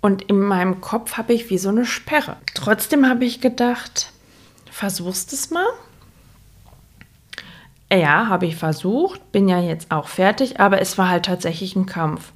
Und 0.00 0.22
in 0.22 0.38
meinem 0.38 0.80
Kopf 0.80 1.16
habe 1.16 1.32
ich 1.32 1.48
wie 1.48 1.58
so 1.58 1.70
eine 1.70 1.86
Sperre. 1.86 2.36
Trotzdem 2.54 3.08
habe 3.08 3.24
ich 3.24 3.40
gedacht, 3.40 4.12
versuchst 4.70 5.32
es 5.32 5.50
mal. 5.50 5.66
Ja, 7.94 8.26
habe 8.28 8.46
ich 8.46 8.56
versucht, 8.56 9.30
bin 9.32 9.48
ja 9.48 9.60
jetzt 9.60 9.90
auch 9.92 10.08
fertig, 10.08 10.58
aber 10.60 10.80
es 10.80 10.98
war 10.98 11.08
halt 11.08 11.26
tatsächlich 11.26 11.76
ein 11.76 11.86
Kampf. 11.86 12.32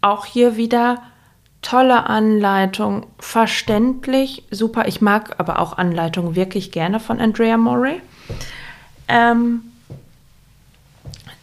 Auch 0.00 0.24
hier 0.26 0.56
wieder 0.56 1.02
tolle 1.62 2.06
Anleitung, 2.06 3.06
verständlich, 3.18 4.44
super. 4.50 4.86
Ich 4.86 5.00
mag 5.00 5.34
aber 5.38 5.58
auch 5.58 5.76
Anleitungen 5.76 6.34
wirklich 6.36 6.70
gerne 6.72 7.00
von 7.00 7.20
Andrea 7.20 7.56
Morey. 7.56 8.00
Ähm, 9.08 9.62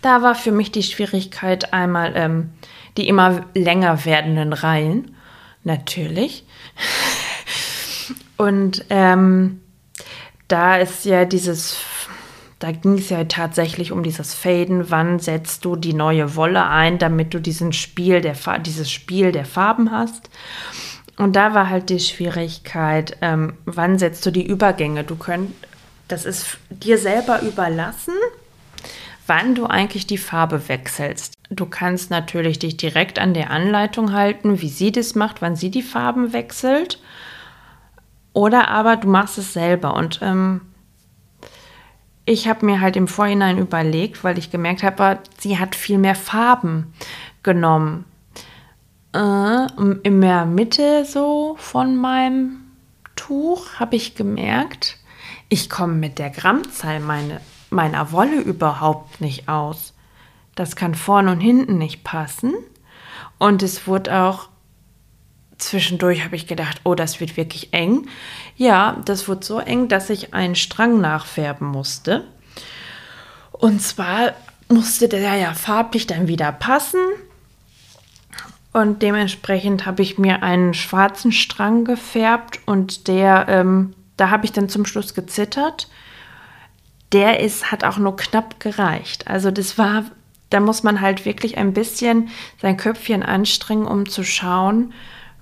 Da 0.02 0.22
war 0.22 0.36
für 0.36 0.52
mich 0.52 0.72
die 0.72 0.84
Schwierigkeit 0.84 1.74
einmal 1.74 2.14
ähm, 2.16 2.52
die 2.98 3.08
immer 3.08 3.46
länger 3.54 4.06
werdenden 4.06 4.54
Reihen, 4.54 5.16
natürlich. 5.64 6.46
Und 8.38 8.86
ähm, 8.90 9.62
da 10.48 10.78
ist 10.78 11.06
ja 11.06 11.26
dieses, 11.26 11.78
da 12.60 12.72
ging 12.72 12.98
es 12.98 13.10
ja 13.10 13.24
tatsächlich 13.26 13.92
um 13.92 14.02
dieses 14.02 14.34
Faden, 14.34 14.90
wann 14.90 15.20
setzt 15.20 15.64
du 15.64 15.76
die 15.76 15.94
neue 15.94 16.36
Wolle 16.36 16.66
ein, 16.66 16.98
damit 16.98 17.34
du 17.34 17.40
diesen 17.40 17.72
Spiel 17.72 18.22
der, 18.22 18.36
dieses 18.60 18.92
Spiel 18.92 19.32
der 19.32 19.46
Farben 19.46 19.92
hast. 19.92 20.30
Und 21.18 21.36
da 21.36 21.54
war 21.54 21.70
halt 21.70 21.90
die 21.90 22.00
Schwierigkeit, 22.00 23.18
ähm, 23.22 23.54
wann 23.66 24.00
setzt 24.00 24.26
du 24.26 24.32
die 24.32 24.46
Übergänge? 24.46 25.04
Du 25.04 25.16
könnt, 25.16 25.54
das 26.08 26.26
ist 26.26 26.58
dir 26.70 26.98
selber 26.98 27.42
überlassen, 27.42 28.14
wann 29.28 29.54
du 29.54 29.66
eigentlich 29.66 30.08
die 30.08 30.18
Farbe 30.18 30.68
wechselst. 30.68 31.34
Du 31.50 31.66
kannst 31.66 32.10
natürlich 32.10 32.60
dich 32.60 32.78
direkt 32.78 33.20
an 33.20 33.34
der 33.34 33.52
Anleitung 33.52 34.14
halten, 34.14 34.62
wie 34.62 34.70
sie 34.70 34.92
das 34.92 35.16
macht, 35.16 35.42
wann 35.42 35.56
sie 35.56 35.70
die 35.70 35.84
Farben 35.84 36.34
wechselt. 36.34 37.00
Oder 38.34 38.70
aber 38.70 38.96
du 38.96 39.08
machst 39.08 39.38
es 39.38 39.54
selber. 39.54 39.96
Und 39.96 40.20
ähm, 40.22 40.62
ich 42.28 42.50
habe 42.50 42.66
mir 42.66 42.82
halt 42.82 42.98
im 42.98 43.08
Vorhinein 43.08 43.58
überlegt, 43.58 44.24
weil 44.26 44.38
ich 44.38 44.52
gemerkt 44.52 44.84
habe, 44.84 45.20
sie 45.38 45.58
hat 45.58 45.76
viel 45.76 45.98
mehr 45.98 46.14
Farben 46.14 46.94
genommen. 47.42 48.04
Äh, 49.16 49.68
in 50.04 50.20
der 50.20 50.46
Mitte 50.46 51.06
so 51.06 51.56
von 51.58 51.96
meinem 51.96 52.58
Tuch 53.16 53.76
habe 53.80 53.96
ich 53.96 54.16
gemerkt, 54.16 54.98
ich 55.48 55.70
komme 55.70 55.94
mit 55.94 56.20
der 56.20 56.30
Grammzahl 56.30 57.00
meine, 57.00 57.40
meiner 57.70 58.12
Wolle 58.12 58.42
überhaupt 58.42 59.22
nicht 59.22 59.48
aus. 59.48 59.94
Das 60.54 60.76
kann 60.76 60.96
vorne 60.96 61.32
und 61.32 61.40
hinten 61.40 61.78
nicht 61.78 62.04
passen. 62.04 62.54
Und 63.38 63.64
es 63.64 63.88
wurde 63.88 64.14
auch 64.14 64.50
zwischendurch 65.58 66.24
habe 66.24 66.36
ich 66.36 66.48
gedacht, 66.48 66.82
oh, 66.84 66.96
das 66.96 67.20
wird 67.20 67.38
wirklich 67.38 67.74
eng. 67.74 68.08
Ja, 68.56 69.02
das 69.06 69.28
wurde 69.28 69.46
so 69.46 69.60
eng, 69.60 69.88
dass 69.88 70.10
ich 70.10 70.34
einen 70.34 70.56
Strang 70.56 71.02
nachfärben 71.02 71.68
musste. 71.68 72.26
Und 73.52 73.82
zwar 73.82 74.34
musste 74.70 75.08
der 75.08 75.36
ja 75.36 75.54
farblich 75.54 76.08
dann 76.08 76.28
wieder 76.28 76.52
passen. 76.52 77.00
Und 78.74 79.02
dementsprechend 79.02 79.86
habe 79.86 80.04
ich 80.04 80.18
mir 80.18 80.44
einen 80.44 80.74
schwarzen 80.74 81.32
Strang 81.32 81.86
gefärbt 81.86 82.60
und 82.66 83.08
der, 83.08 83.48
ähm, 83.50 83.96
da 84.18 84.30
habe 84.30 84.46
ich 84.46 84.52
dann 84.52 84.70
zum 84.70 84.86
Schluss 84.86 85.14
gezittert. 85.16 85.88
Der 87.12 87.40
ist, 87.40 87.72
hat 87.72 87.84
auch 87.84 87.98
nur 87.98 88.18
knapp 88.18 88.60
gereicht. 88.60 89.28
Also 89.28 89.50
das 89.50 89.78
war, 89.78 90.06
da 90.50 90.60
muss 90.60 90.84
man 90.84 91.02
halt 91.02 91.26
wirklich 91.26 91.58
ein 91.58 91.74
bisschen 91.74 92.30
sein 92.62 92.78
Köpfchen 92.78 93.24
anstrengen, 93.24 93.88
um 93.88 94.08
zu 94.08 94.24
schauen, 94.24 94.94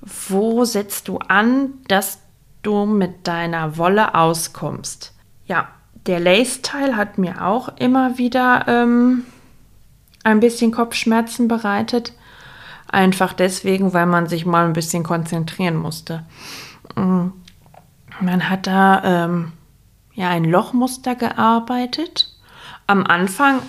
wo 0.05 0.65
setzt 0.65 1.07
du 1.07 1.17
an, 1.17 1.73
dass 1.87 2.19
du 2.61 2.85
mit 2.85 3.27
deiner 3.27 3.77
Wolle 3.77 4.15
auskommst. 4.15 5.13
Ja, 5.45 5.67
der 6.05 6.19
Lace-Teil 6.19 6.95
hat 6.95 7.17
mir 7.17 7.45
auch 7.45 7.69
immer 7.77 8.17
wieder 8.17 8.65
ähm, 8.67 9.25
ein 10.23 10.39
bisschen 10.39 10.71
Kopfschmerzen 10.71 11.47
bereitet. 11.47 12.13
Einfach 12.87 13.33
deswegen, 13.33 13.93
weil 13.93 14.05
man 14.05 14.27
sich 14.27 14.45
mal 14.45 14.65
ein 14.65 14.73
bisschen 14.73 15.03
konzentrieren 15.03 15.75
musste. 15.75 16.23
Mm, 16.95 17.27
man 18.21 18.49
hat 18.49 18.67
da 18.67 19.25
ähm, 19.25 19.51
ja 20.13 20.29
ein 20.29 20.45
Lochmuster 20.45 21.15
gearbeitet. 21.15 22.31
Am 22.87 23.05
Anfang 23.05 23.61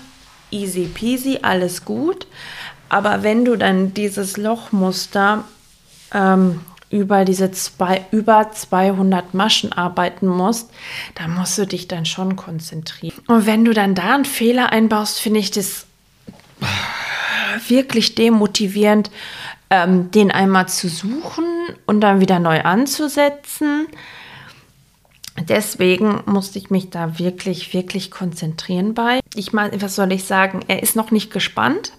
easy 0.51 0.87
peasy, 0.87 1.41
alles 1.43 1.85
gut. 1.85 2.27
Aber 2.89 3.23
wenn 3.23 3.45
du 3.45 3.57
dann 3.57 3.95
dieses 3.95 4.37
Lochmuster 4.37 5.45
ähm, 6.13 6.61
über 6.91 7.25
diese 7.25 7.51
zwei, 7.51 8.05
über 8.11 8.51
200 8.53 9.35
Maschen 9.35 9.73
arbeiten 9.73 10.27
musst, 10.27 10.71
da 11.15 11.27
musst 11.27 11.59
du 11.59 11.67
dich 11.67 11.89
dann 11.89 12.07
schon 12.07 12.37
konzentrieren. 12.37 13.19
Und 13.27 13.47
wenn 13.47 13.65
du 13.65 13.73
dann 13.73 13.95
da 13.95 14.15
einen 14.15 14.25
Fehler 14.25 14.71
einbaust, 14.71 15.19
finde 15.19 15.41
ich 15.41 15.51
das 15.51 15.87
wirklich 17.69 18.15
demotivierend, 18.15 19.11
ähm, 19.71 20.11
den 20.13 20.31
einmal 20.31 20.69
zu 20.69 20.89
suchen 20.89 21.45
und 21.87 22.01
dann 22.01 22.21
wieder 22.21 22.39
neu 22.39 22.63
anzusetzen. 22.63 23.89
Deswegen 25.49 26.23
musste 26.27 26.59
ich 26.59 26.71
mich 26.71 26.91
da 26.91 27.19
wirklich, 27.19 27.75
wirklich 27.75 28.11
konzentrieren 28.11 28.95
bei. 28.95 29.21
Ich 29.35 29.53
meine, 29.53 29.81
was 29.83 29.97
soll 29.97 30.13
ich 30.13 30.25
sagen? 30.25 30.61
Er 30.69 30.83
ist 30.83 30.97
noch 30.97 31.11
nicht 31.11 31.33
gespannt. 31.33 31.93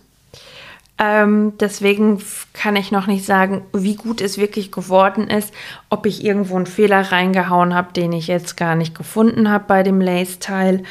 Ähm, 1.00 1.54
deswegen 1.60 2.24
kann 2.54 2.76
ich 2.76 2.92
noch 2.92 3.06
nicht 3.06 3.24
sagen, 3.26 3.64
wie 3.72 3.96
gut 3.96 4.20
es 4.20 4.38
wirklich 4.38 4.72
geworden 4.72 5.30
ist, 5.30 5.54
ob 5.90 6.08
ich 6.08 6.24
irgendwo 6.24 6.56
einen 6.56 6.66
Fehler 6.66 7.12
reingehauen 7.12 7.76
habe, 7.76 7.94
den 7.94 8.14
ich 8.14 8.28
jetzt 8.28 8.58
gar 8.58 8.76
nicht 8.76 8.96
gefunden 8.96 9.50
habe 9.50 9.66
bei 9.68 9.84
dem 9.84 10.02
Lace-Teil. 10.02 10.84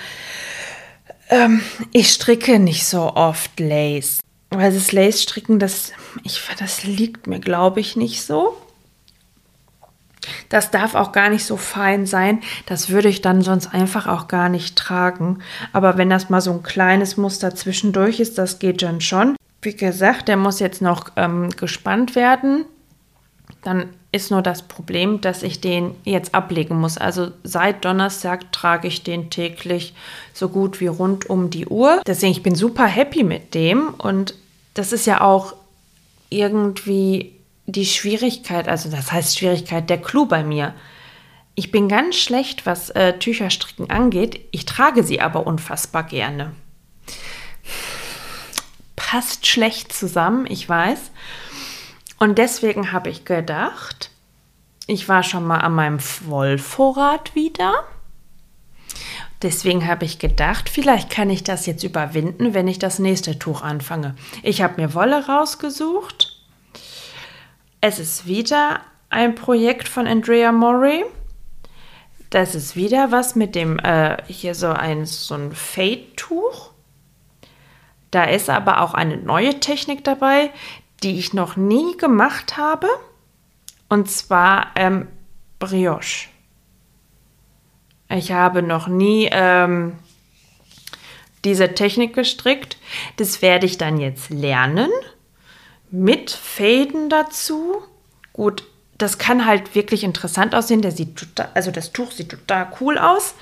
Ähm, 1.29 1.61
ich 1.93 2.13
stricke 2.13 2.61
nicht 2.61 2.87
so 2.87 3.15
oft 3.15 3.59
Lace. 3.59 4.21
Weil 4.51 4.73
das 4.73 4.93
Lace-Stricken, 4.93 5.59
das, 5.59 5.93
das 6.59 6.85
liegt 6.85 7.27
mir, 7.27 7.41
glaube 7.41 7.81
ich, 7.81 7.97
nicht 7.97 8.23
so. 8.23 8.57
Das 10.49 10.71
darf 10.71 10.95
auch 10.95 11.11
gar 11.11 11.31
nicht 11.31 11.45
so 11.45 11.57
fein 11.57 12.07
sein. 12.07 12.43
Das 12.67 12.91
würde 12.91 13.09
ich 13.09 13.23
dann 13.23 13.43
sonst 13.43 13.75
einfach 13.75 14.07
auch 14.07 14.29
gar 14.29 14.49
nicht 14.49 14.77
tragen. 14.77 15.41
Aber 15.73 15.99
wenn 15.99 16.11
das 16.11 16.31
mal 16.31 16.41
so 16.41 16.53
ein 16.53 16.63
kleines 16.63 17.17
Muster 17.17 17.55
zwischendurch 17.55 18.21
ist, 18.21 18.39
das 18.39 18.61
geht 18.61 18.83
dann 18.83 19.01
schon. 19.01 19.37
Wie 19.67 19.75
gesagt, 19.75 20.29
der 20.29 20.37
muss 20.37 20.61
jetzt 20.61 20.81
noch 20.81 21.11
ähm, 21.17 21.51
gespannt 21.51 22.15
werden. 22.15 22.67
Dann 23.65 23.89
ist 24.13 24.31
nur 24.31 24.41
das 24.41 24.63
Problem, 24.63 25.21
dass 25.21 25.43
ich 25.43 25.61
den 25.61 25.97
jetzt 26.05 26.37
ablegen 26.37 26.79
muss. 26.79 26.99
Also 26.99 27.33
seit 27.43 27.85
Donnerstag 27.85 28.53
trage 28.53 28.87
ich 28.87 29.03
den 29.03 29.29
täglich 29.29 29.93
so 30.33 30.51
gut 30.51 30.79
wie 30.79 30.87
rund 30.87 31.29
um 31.29 31.51
die 31.51 31.67
Uhr. 31.67 32.01
Deswegen, 32.07 32.31
ich 32.31 32.45
bin 32.45 32.55
super 32.55 32.87
happy 32.87 33.25
mit 33.25 33.55
dem. 33.55 33.89
Und 33.89 34.35
das 34.75 34.93
ist 34.93 35.05
ja 35.05 35.21
auch 35.21 35.57
irgendwie 36.31 37.33
die 37.67 37.87
Schwierigkeit, 37.87 38.69
also 38.69 38.89
das 38.89 39.11
heißt 39.11 39.37
Schwierigkeit, 39.37 39.91
der 39.91 40.01
Clou 40.01 40.27
bei 40.27 40.45
mir. 40.45 40.75
Ich 41.57 41.73
bin 41.73 41.89
ganz 41.89 42.15
schlecht, 42.15 42.67
was 42.67 42.91
äh, 42.91 43.19
Tücherstricken 43.19 43.91
angeht. 43.91 44.39
Ich 44.53 44.65
trage 44.65 45.03
sie 45.03 45.21
aber 45.21 45.45
unfassbar 45.45 46.05
gerne 46.05 46.53
passt 49.07 49.47
schlecht 49.47 49.93
zusammen, 49.93 50.47
ich 50.49 50.69
weiß. 50.69 51.13
Und 52.19 52.39
deswegen 52.39 52.91
habe 52.91 53.09
ich 53.09 53.25
gedacht, 53.25 54.11
ich 54.89 55.09
war 55.09 55.23
schon 55.23 55.47
mal 55.47 55.59
an 55.59 55.75
meinem 55.75 55.99
Wollvorrat 56.25 57.37
wieder. 57.37 57.85
Deswegen 59.43 59.87
habe 59.87 60.05
ich 60.05 60.19
gedacht, 60.19 60.69
vielleicht 60.69 61.09
kann 61.09 61.31
ich 61.31 61.45
das 61.45 61.67
jetzt 61.67 61.85
überwinden, 61.85 62.53
wenn 62.53 62.67
ich 62.67 62.81
das 62.81 62.99
nächste 62.99 63.39
Tuch 63.39 63.63
anfange. 63.63 64.17
Ich 64.43 64.61
habe 64.61 64.81
mir 64.81 64.93
Wolle 64.93 65.29
rausgesucht. 65.29 66.43
Es 67.81 68.01
ist 68.01 68.27
wieder 68.27 68.81
ein 69.09 69.37
Projekt 69.37 69.89
von 69.89 70.09
Andrea 70.09 70.51
Murray. 70.51 71.05
Das 72.31 72.57
ist 72.57 72.75
wieder 72.75 73.13
was 73.13 73.37
mit 73.37 73.55
dem, 73.55 73.79
äh, 73.79 74.17
hier 74.27 74.57
so 74.57 74.69
ein, 74.69 75.07
so 75.07 75.35
ein 75.35 75.53
Fade-Tuch. 75.53 76.73
Da 78.17 78.25
ist 78.25 78.49
aber 78.49 78.81
auch 78.81 78.95
eine 78.95 79.19
neue 79.19 79.61
Technik 79.61 80.03
dabei, 80.03 80.51
die 81.03 81.19
ich 81.19 81.35
noch 81.35 81.57
nie 81.57 81.99
gemacht 81.99 82.57
habe. 82.57 82.87
Und 83.91 84.11
zwar 84.11 84.69
ähm, 84.75 85.09
Brioche. 85.59 86.29
Ich 88.09 88.33
habe 88.33 88.63
noch 88.63 88.89
nie 88.89 89.29
ähm, 89.31 89.99
diese 91.45 91.75
Technik 91.75 92.15
gestrickt. 92.15 92.79
Das 93.19 93.43
werde 93.43 93.67
ich 93.67 93.77
dann 93.77 94.01
jetzt 94.01 94.31
lernen. 94.31 94.89
Mit 95.91 96.31
Fäden 96.31 97.11
dazu. 97.11 97.83
Gut, 98.33 98.65
das 98.97 99.19
kann 99.19 99.45
halt 99.45 99.75
wirklich 99.75 100.05
interessant 100.05 100.55
aussehen. 100.55 100.81
Der 100.81 100.93
sieht 100.93 101.17
total, 101.17 101.51
also 101.53 101.71
das 101.71 101.93
Tuch 101.93 102.13
sieht 102.13 102.31
total 102.31 102.69
cool 102.81 102.97
aus. 102.97 103.35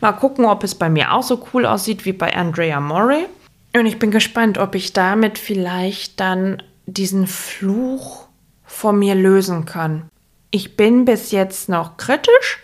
Mal 0.00 0.12
gucken, 0.12 0.46
ob 0.46 0.64
es 0.64 0.74
bei 0.74 0.88
mir 0.88 1.12
auch 1.12 1.22
so 1.22 1.46
cool 1.52 1.66
aussieht 1.66 2.06
wie 2.06 2.14
bei 2.14 2.34
Andrea 2.34 2.80
Morey. 2.80 3.26
Und 3.74 3.86
ich 3.86 3.98
bin 3.98 4.10
gespannt, 4.10 4.58
ob 4.58 4.74
ich 4.74 4.92
damit 4.92 5.36
vielleicht 5.36 6.20
dann 6.20 6.62
diesen 6.86 7.26
Fluch 7.26 8.28
von 8.64 8.98
mir 8.98 9.14
lösen 9.14 9.64
kann. 9.64 10.08
Ich 10.50 10.76
bin 10.76 11.04
bis 11.04 11.32
jetzt 11.32 11.68
noch 11.68 11.96
kritisch, 11.96 12.60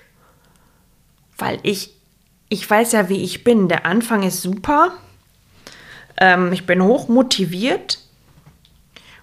weil 1.36 1.58
ich, 1.64 1.96
ich 2.48 2.68
weiß 2.68 2.92
ja, 2.92 3.08
wie 3.08 3.22
ich 3.22 3.42
bin. 3.42 3.68
Der 3.68 3.86
Anfang 3.86 4.22
ist 4.22 4.40
super. 4.40 4.92
Ähm, 6.16 6.52
ich 6.52 6.66
bin 6.66 6.82
hoch 6.82 7.08
motiviert. 7.08 7.98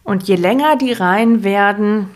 Und 0.04 0.24
je 0.24 0.36
länger 0.36 0.76
die 0.78 0.94
Reihen 0.94 1.44
werden, 1.44 2.10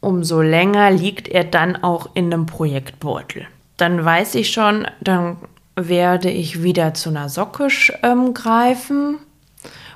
umso 0.00 0.40
länger 0.40 0.90
liegt 0.90 1.26
er 1.26 1.44
dann 1.44 1.82
auch 1.82 2.10
in 2.14 2.32
einem 2.32 2.46
Projektbeutel. 2.46 3.46
Dann 3.76 4.04
weiß 4.04 4.36
ich 4.36 4.52
schon, 4.52 4.86
dann 5.00 5.38
werde 5.76 6.30
ich 6.30 6.62
wieder 6.62 6.94
zu 6.94 7.10
einer 7.10 7.28
Socke 7.28 7.68
ähm, 8.02 8.34
greifen, 8.34 9.18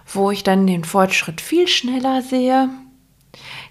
wo 0.06 0.30
ich 0.30 0.42
dann 0.42 0.66
den 0.66 0.84
Fortschritt 0.84 1.40
viel 1.40 1.68
schneller 1.68 2.22
sehe. 2.22 2.68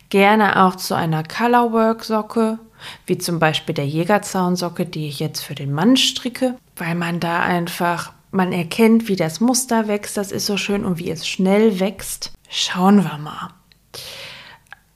Gerne 0.10 0.63
auch 0.63 0.76
zu 0.76 0.96
einer 0.96 1.24
Colorwork-Socke, 1.24 2.60
wie 3.06 3.17
zum 3.17 3.39
Beispiel 3.39 3.76
der 3.76 3.88
Jägerzaun-Socke, 3.88 4.86
die 4.86 5.08
ich 5.08 5.20
jetzt 5.20 5.41
für 5.41 5.56
den 5.56 5.74
Mann 5.74 5.98
stricke, 5.98 6.56
weil 6.78 6.96
man 6.96 7.20
da 7.20 7.41
einfach, 7.41 8.13
man 8.32 8.54
erkennt, 8.54 9.10
wie 9.10 9.15
das 9.15 9.41
Muster 9.41 9.88
wächst, 9.88 10.15
das 10.15 10.32
ist 10.32 10.46
so 10.46 10.56
schön 10.56 10.86
und 10.86 11.00
wie 11.00 11.10
es 11.10 11.28
schnell 11.28 11.80
wächst. 11.80 12.32
Schauen 12.50 13.04
wir 13.04 13.17
mal. 13.17 13.50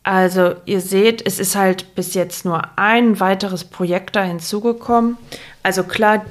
Also 0.04 0.56
ihr 0.66 0.82
seht, 0.82 1.26
es 1.26 1.38
ist 1.38 1.56
halt 1.56 1.94
bis 1.94 2.14
jetzt 2.14 2.46
nur 2.46 2.78
ein 2.78 3.20
weiteres 3.20 3.66
Projekt 3.66 4.16
da 4.16 4.24
hinzugekommen. 4.24 5.18
Also 5.62 5.84
klar, 5.84 6.26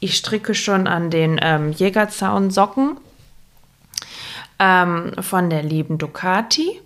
ich 0.00 0.16
stricke 0.16 0.54
schon 0.54 0.86
an 0.86 1.10
den 1.10 1.38
ähm, 1.42 1.72
Jägerzaun-Socken 1.72 2.96
ähm, 4.58 5.12
von 5.20 5.50
der 5.50 5.62
lieben 5.62 5.98
Ducati. 5.98 6.80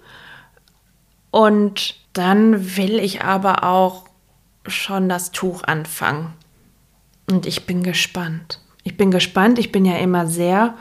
Und 1.30 1.96
dann 2.12 2.76
will 2.76 2.98
ich 2.98 3.22
aber 3.22 3.64
auch 3.64 4.04
schon 4.66 5.08
das 5.08 5.30
Tuch 5.30 5.62
anfangen. 5.62 6.32
Und 7.30 7.46
ich 7.46 7.66
bin 7.66 7.82
gespannt. 7.82 8.60
Ich 8.82 8.96
bin 8.96 9.10
gespannt. 9.10 9.58
Ich 9.58 9.72
bin 9.72 9.84
ja 9.84 9.96
immer 9.96 10.26
sehr 10.26 10.74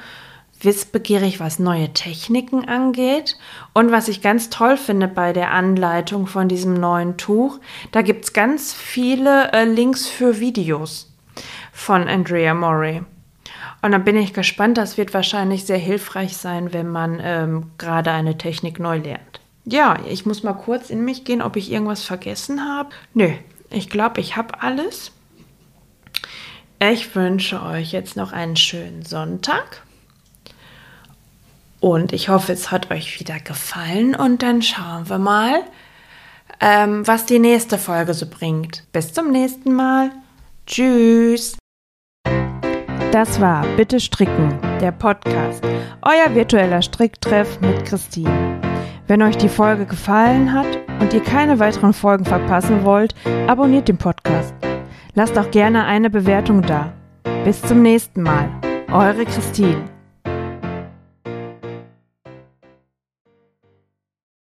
wissbegierig, 0.59 1.39
was 1.39 1.59
neue 1.59 1.93
Techniken 1.93 2.67
angeht. 2.67 3.37
Und 3.73 3.91
was 3.91 4.07
ich 4.07 4.21
ganz 4.21 4.49
toll 4.49 4.77
finde 4.77 5.07
bei 5.07 5.33
der 5.33 5.51
Anleitung 5.51 6.25
von 6.25 6.47
diesem 6.47 6.73
neuen 6.73 7.17
Tuch, 7.17 7.59
da 7.91 8.01
gibt 8.01 8.25
es 8.25 8.33
ganz 8.33 8.73
viele 8.73 9.51
äh, 9.51 9.65
Links 9.65 10.07
für 10.07 10.39
Videos 10.39 11.12
von 11.83 12.07
Andrea 12.07 12.53
Murray. 12.53 13.03
Und 13.81 13.91
dann 13.91 14.05
bin 14.05 14.15
ich 14.15 14.33
gespannt, 14.33 14.77
das 14.77 14.97
wird 14.97 15.13
wahrscheinlich 15.13 15.65
sehr 15.65 15.77
hilfreich 15.77 16.37
sein, 16.37 16.71
wenn 16.71 16.87
man 16.87 17.19
ähm, 17.21 17.71
gerade 17.77 18.11
eine 18.11 18.37
Technik 18.37 18.79
neu 18.79 18.97
lernt. 18.97 19.41
Ja, 19.65 19.97
ich 20.07 20.25
muss 20.25 20.43
mal 20.43 20.53
kurz 20.53 20.89
in 20.89 21.03
mich 21.03 21.25
gehen, 21.25 21.41
ob 21.41 21.57
ich 21.57 21.71
irgendwas 21.71 22.03
vergessen 22.03 22.61
habe. 22.65 22.89
Nö, 23.13 23.29
ich 23.69 23.89
glaube, 23.89 24.21
ich 24.21 24.37
habe 24.37 24.61
alles. 24.61 25.11
Ich 26.79 27.15
wünsche 27.15 27.61
euch 27.61 27.91
jetzt 27.91 28.15
noch 28.15 28.31
einen 28.31 28.55
schönen 28.55 29.03
Sonntag. 29.03 29.83
Und 31.79 32.13
ich 32.13 32.29
hoffe, 32.29 32.53
es 32.53 32.71
hat 32.71 32.91
euch 32.91 33.19
wieder 33.19 33.39
gefallen. 33.39 34.15
Und 34.15 34.41
dann 34.41 34.61
schauen 34.61 35.09
wir 35.09 35.17
mal, 35.17 35.63
ähm, 36.61 37.05
was 37.05 37.25
die 37.25 37.39
nächste 37.39 37.77
Folge 37.77 38.13
so 38.13 38.25
bringt. 38.25 38.83
Bis 38.93 39.11
zum 39.11 39.31
nächsten 39.31 39.73
Mal. 39.73 40.11
Tschüss. 40.65 41.57
Das 43.13 43.39
war 43.39 43.63
Bitte 43.77 43.99
Stricken, 43.99 44.57
der 44.81 44.91
Podcast. 44.91 45.63
Euer 46.01 46.33
virtueller 46.33 46.81
Stricktreff 46.81 47.61
mit 47.61 47.85
Christine. 47.85 48.59
Wenn 49.05 49.21
euch 49.21 49.37
die 49.37 49.49
Folge 49.49 49.85
gefallen 49.85 50.51
hat 50.51 50.79
und 50.99 51.13
ihr 51.13 51.21
keine 51.21 51.59
weiteren 51.59 51.93
Folgen 51.93 52.25
verpassen 52.25 52.83
wollt, 52.83 53.13
abonniert 53.45 53.87
den 53.87 53.99
Podcast. 53.99 54.55
Lasst 55.13 55.37
auch 55.37 55.51
gerne 55.51 55.85
eine 55.85 56.09
Bewertung 56.09 56.63
da. 56.63 56.91
Bis 57.45 57.61
zum 57.61 57.83
nächsten 57.83 58.23
Mal. 58.23 58.49
Eure 58.91 59.25
Christine. 59.25 59.92